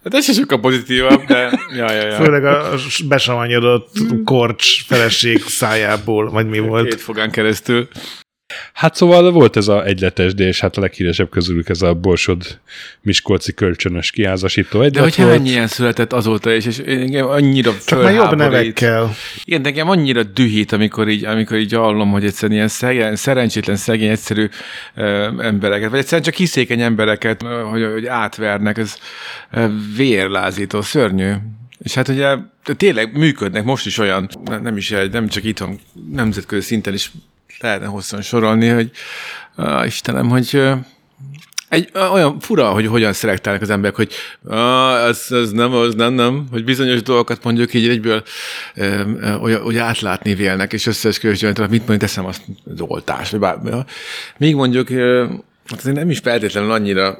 [0.04, 2.14] Hát ez is sokkal pozitívabb, de ja, ja, ja.
[2.14, 2.74] Főleg a
[3.08, 3.90] besavanyodott
[4.24, 6.88] korcs feleség szájából, vagy mi volt.
[6.88, 7.88] Két fogán keresztül.
[8.72, 12.58] Hát szóval volt ez a egyletes, de és hát a leghíresebb közülük ez a Borsod
[13.02, 15.30] Miskolci kölcsönös kiházasító De egylet hogy volt.
[15.36, 19.14] hány ilyen született azóta is, és engem annyira Csak már jobb nevekkel.
[19.44, 23.76] Igen, de engem annyira dühít, amikor így, amikor így hallom, hogy egyszerűen ilyen szegény, szerencsétlen,
[23.76, 24.48] szegény, egyszerű
[24.94, 28.96] ö, embereket, vagy egyszerűen csak hiszékeny embereket, ö, hogy, hogy átvernek, ez
[29.52, 31.32] ö, vérlázító, szörnyű.
[31.78, 32.36] És hát ugye
[32.76, 34.28] tényleg működnek most is olyan,
[34.62, 35.78] nem is egy, nem csak itthon,
[36.10, 37.10] nemzetközi szinten is
[37.60, 38.90] lehetne hosszan sorolni, hogy
[39.56, 40.74] á, Istenem, hogy ö,
[41.68, 44.12] egy olyan fura, hogy hogyan szelektálnak az emberek, hogy
[44.46, 48.22] ah, ez, ez nem, az nem, nem, hogy bizonyos dolgokat mondjuk így egyből
[48.74, 49.02] ö,
[49.40, 52.42] olyan, hogy átlátni vélnek, és összeesküvés gyanítanak, mit mondjuk teszem azt
[52.72, 53.70] az oltás, vagy bármi.
[54.36, 55.26] Míg mondjuk, ö,
[55.66, 57.18] hát nem is feltétlenül annyira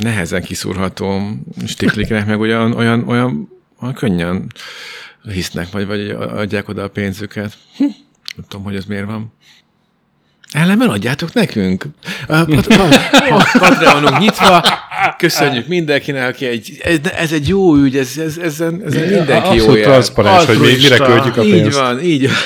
[0.00, 1.30] nehezen kiszúrható
[1.66, 3.48] stikliknek, meg olyan, olyan, olyan,
[3.80, 4.46] olyan könnyen
[5.22, 7.56] hisznek, vagy, vagy adják oda a pénzüket.
[7.76, 7.84] Hm,
[8.36, 9.32] nem tudom, hogy ez miért van.
[10.52, 11.84] Ellenben adjátok nekünk.
[13.58, 14.64] Patreonunk nyitva,
[15.18, 19.62] köszönjük mindenkinek, aki egy, ez, ez egy jó ügy, ez, ez, ezen, ezen mindenki jó
[19.62, 19.84] Abszolút jár.
[19.84, 21.78] transzparens, hogy mi, mire költjük a Így pénzt.
[21.78, 22.36] van, így van.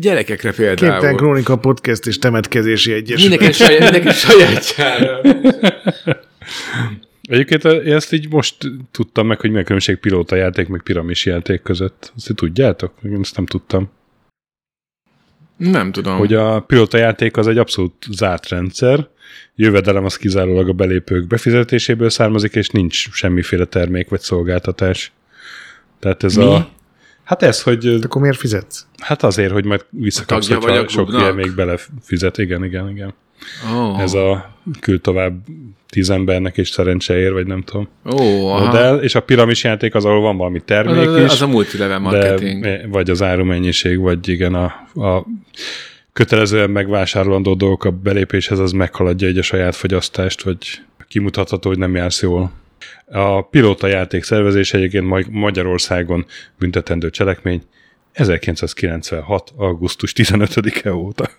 [0.00, 1.16] Gyerekekre Képtelen például.
[1.16, 3.28] Krónika Podcast és Temetkezési Egyesület.
[3.38, 5.20] Mindenki saját, mindenki sajátjára.
[7.22, 8.56] Egyébként én ezt így most
[8.90, 12.12] tudtam meg, hogy mi a különbség pilóta játék meg piramis játék között.
[12.16, 12.92] Ezt tudjátok?
[13.04, 13.90] Én ezt nem tudtam.
[15.56, 16.18] Nem tudom.
[16.18, 19.08] Hogy a pilóta játék az egy abszolút zárt rendszer,
[19.54, 25.12] jövedelem az kizárólag a belépők befizetéséből származik, és nincs semmiféle termék vagy szolgáltatás.
[25.98, 26.44] Tehát ez Mi?
[26.44, 26.68] a...
[27.24, 28.86] Hát ez, hogy Hát Akkor miért fizetsz?
[29.00, 32.38] hát azért, hogy majd visszakapsz, vagy hogyha a sok ilyen még belefizet.
[32.38, 33.14] Igen, igen, igen.
[33.74, 34.00] Oh.
[34.00, 35.34] Ez a küld tovább
[35.88, 37.88] tíz embernek és szerencseér, vagy nem tudom.
[38.12, 38.64] Ó, aha.
[38.64, 41.98] modell, és a piramis játék az, ahol van valami termék az, is, az, a multilevel
[41.98, 42.62] marketing.
[42.62, 44.64] de, vagy az árumennyiség, vagy igen, a,
[45.04, 45.26] a
[46.12, 50.58] kötelezően megvásárolandó dolgok a belépéshez, az meghaladja egy a saját fogyasztást, vagy
[51.08, 52.52] kimutatható, hogy nem jársz jól.
[53.06, 56.26] A pilóta játék szervezése egyébként Ma- Magyarországon
[56.58, 57.62] büntetendő cselekmény
[58.12, 59.52] 1996.
[59.56, 61.30] augusztus 15-e óta.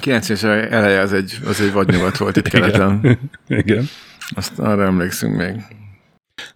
[0.00, 3.18] 90-es eleje az egy, az egy vadnyugat volt itt keleten.
[3.48, 3.88] Igen.
[4.34, 5.54] Azt arra emlékszünk még.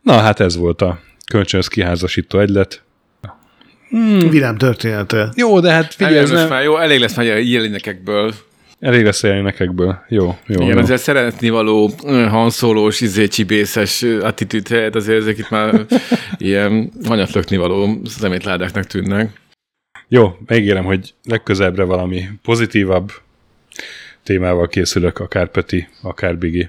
[0.02, 2.82] Na hát ez volt a kölcsönös kiházasító egylet.
[4.28, 5.32] Vidám története.
[5.34, 8.34] Jó, de hát figyelj, ez nem, már jó, elég lesz már jelenekekből.
[8.80, 9.98] elég lesz a jelenekekből.
[10.08, 10.62] Jó, jó.
[10.62, 10.78] Igen, jó.
[10.78, 11.90] azért szeretni való
[12.28, 15.86] hanszólós, izé, csibészes attitűd helyett azért ezek itt már
[16.36, 19.40] ilyen hanyatlökni való szemétládáknak tűnnek.
[20.08, 23.12] Jó, megígérem, hogy legközelebbre valami pozitívabb
[24.26, 26.68] témával készülök, akár Peti, akár Bigi.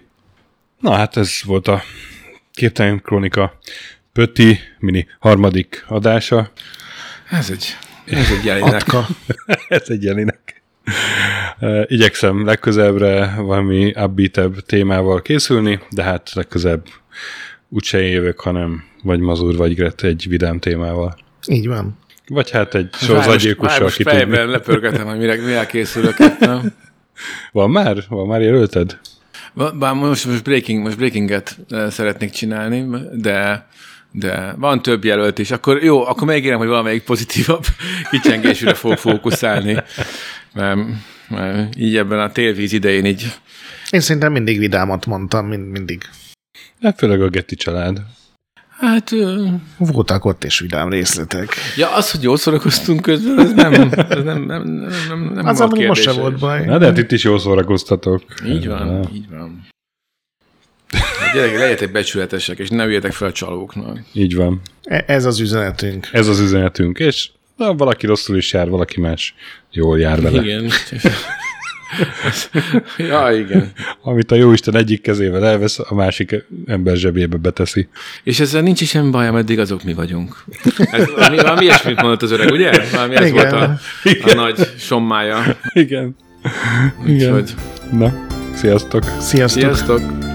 [0.79, 1.81] Na hát ez volt a
[2.53, 3.59] Képtelen Krónika
[4.13, 6.51] Pöti mini harmadik adása.
[7.29, 7.65] Ez egy,
[8.05, 8.73] ez egy jelenek.
[8.73, 9.07] Atka.
[9.79, 10.61] ez egy jelinek.
[11.85, 16.85] Igyekszem legközelebbre valami upbeatebb témával készülni, de hát legközelebb
[17.69, 21.17] úgyse jövök, hanem vagy Mazur, vagy Gret egy vidám témával.
[21.47, 21.97] Így van.
[22.27, 24.17] Vagy hát egy sorozatgyilkossal most ki tudni.
[24.19, 26.19] fejben lepörgetem, hogy mire, mire készülök.
[26.19, 26.73] itt, nem?
[27.51, 28.03] Van már?
[28.09, 28.99] Van már jelölted?
[29.53, 33.67] Bár most, most, breaking, most breakinget eh, szeretnék csinálni, de
[34.11, 35.51] de van több jelölt is.
[35.51, 37.65] Akkor jó, akkor megígérem, hogy valamelyik pozitívabb
[38.11, 39.77] kicsengésűre fog fókuszálni.
[40.53, 40.79] Mert,
[41.29, 43.33] mert így ebben a télvíz idején így
[43.89, 46.01] Én szerintem mindig vidámat mondtam, mind, mindig.
[46.81, 48.01] Hát főleg a Getty család.
[48.79, 49.11] Hát,
[49.77, 51.53] Voltak ott is vidám részletek.
[51.75, 53.73] ja, az, hogy jól szórakoztunk közben, ez nem,
[54.09, 54.63] ez nem, nem, nem,
[55.07, 56.39] nem, nem Az, volt amúgy most sem kérdéses.
[56.39, 56.65] volt baj.
[56.65, 58.23] Na de hát itt is jól szórakoztatok.
[58.45, 59.09] Így van, Na.
[59.13, 59.65] így van.
[61.33, 63.99] Gyerekek, legyetek becsületesek, és ne üljetek fel a csalóknak.
[64.13, 64.61] Így van.
[64.83, 66.07] E- Ez az üzenetünk.
[66.11, 69.35] Ez az üzenetünk, és na, valaki rosszul is jár, valaki más
[69.71, 70.41] jól jár vele.
[70.41, 70.69] Igen.
[73.09, 73.71] ja, igen.
[74.01, 77.87] Amit a jóisten egyik kezével elvesz, a másik ember zsebébe beteszi.
[78.23, 80.43] És ezzel nincs is semmi baj, ameddig azok mi vagyunk.
[80.91, 82.71] Ez, valami, valami ilyesmit mondott az öreg, ugye?
[82.91, 83.49] Valami ez Igen.
[83.49, 83.79] volt a,
[84.29, 85.57] a nagy sommája.
[85.73, 86.15] Igen.
[87.05, 87.33] Igen.
[87.33, 87.53] Úgyhogy,
[87.91, 88.13] Na,
[88.55, 89.03] sziasztok!
[89.19, 89.61] Sziasztok!
[89.61, 90.26] sziasztok!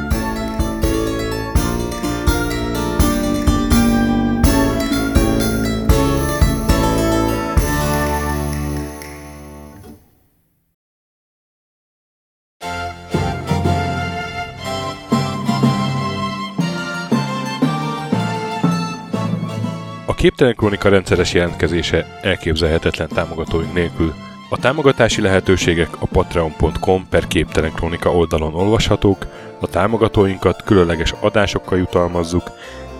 [20.22, 24.14] Képtelen Krónika rendszeres jelentkezése elképzelhetetlen támogatóink nélkül.
[24.50, 29.26] A támogatási lehetőségek a patreon.com per Képtelen Krónika oldalon olvashatók,
[29.60, 32.50] a támogatóinkat különleges adásokkal jutalmazzuk,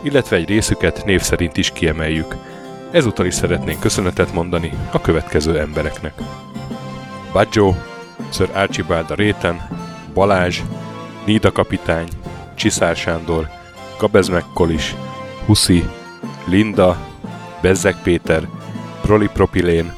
[0.02, 2.36] illetve egy részüket név szerint is kiemeljük.
[2.90, 6.14] Ezúttal is szeretnénk köszönetet mondani a következő embereknek.
[7.32, 7.74] Baggio,
[8.32, 9.68] Sir Archibald a Réten,
[10.14, 10.60] Balázs,
[11.26, 12.08] Nída kapitány,
[12.54, 13.48] Csiszár Sándor,
[13.98, 14.94] Gabez Mekkolis,
[15.46, 15.84] Huszi,
[16.44, 17.10] Linda,
[17.62, 18.48] Bezzek Péter,
[19.02, 19.92] Prolipropilén,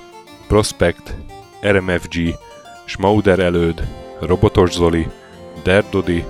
[0.47, 1.15] Prospect,
[1.61, 2.39] RMFG,
[2.85, 3.87] Schmauder Előd,
[4.21, 5.09] Robotos Zoli,
[5.62, 6.25] Derdodi,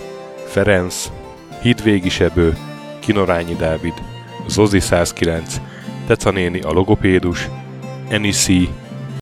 [0.47, 1.11] Ferenc,
[1.63, 2.57] Hidvégi Sebő,
[3.01, 3.95] Kinorányi Dávid,
[4.49, 5.61] Zozi 109,
[6.07, 6.31] Teca
[6.63, 7.49] a logopédus,
[8.09, 8.69] Enisi,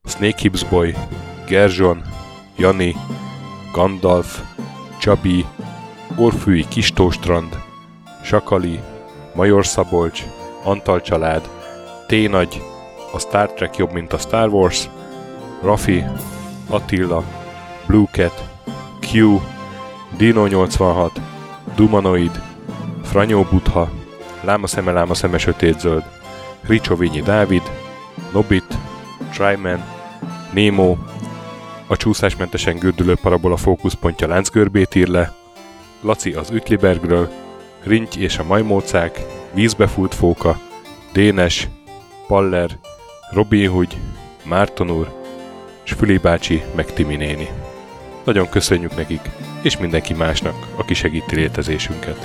[0.08, 0.94] Snake Hips Boy,
[1.46, 2.02] Gerzson,
[2.56, 2.96] Jani,
[3.72, 4.40] Gandalf,
[5.00, 5.46] Csabi,
[6.16, 7.58] Orfűi Kistóstrand,
[8.24, 8.80] Sakali,
[9.34, 10.22] Major Szabolcs,
[10.64, 11.61] Antal család,
[12.07, 12.62] T-nagy,
[13.12, 14.88] a Star Trek jobb, mint a Star Wars,
[15.62, 16.05] Rafi,
[16.68, 17.24] Attila,
[17.86, 18.48] Blue Cat,
[19.00, 19.40] Q,
[20.16, 21.20] Dino 86,
[21.76, 22.42] Dumanoid,
[23.03, 23.90] Franyó Butha,
[24.40, 26.03] Láma szeme, láma szeme sötétzöld,
[26.66, 27.62] Ricsovinyi Dávid,
[28.32, 28.78] Nobit,
[29.32, 29.84] Tryman,
[30.53, 30.96] Nemo,
[31.86, 35.34] a csúszásmentesen gördülő parabola fókuszpontja láncgörbét ír le,
[36.00, 37.30] Laci az Ütlibergről,
[37.82, 39.20] Rinty és a majmócák,
[39.55, 40.59] Vízbefúlt fóka,
[41.12, 41.68] Dénes,
[42.32, 42.78] Paller,
[43.30, 43.96] Robin Hood,
[44.44, 45.12] Márton úr,
[45.84, 47.48] és Füli bácsi meg Timi néni.
[48.24, 49.20] Nagyon köszönjük nekik,
[49.62, 52.18] és mindenki másnak, aki segíti létezésünket.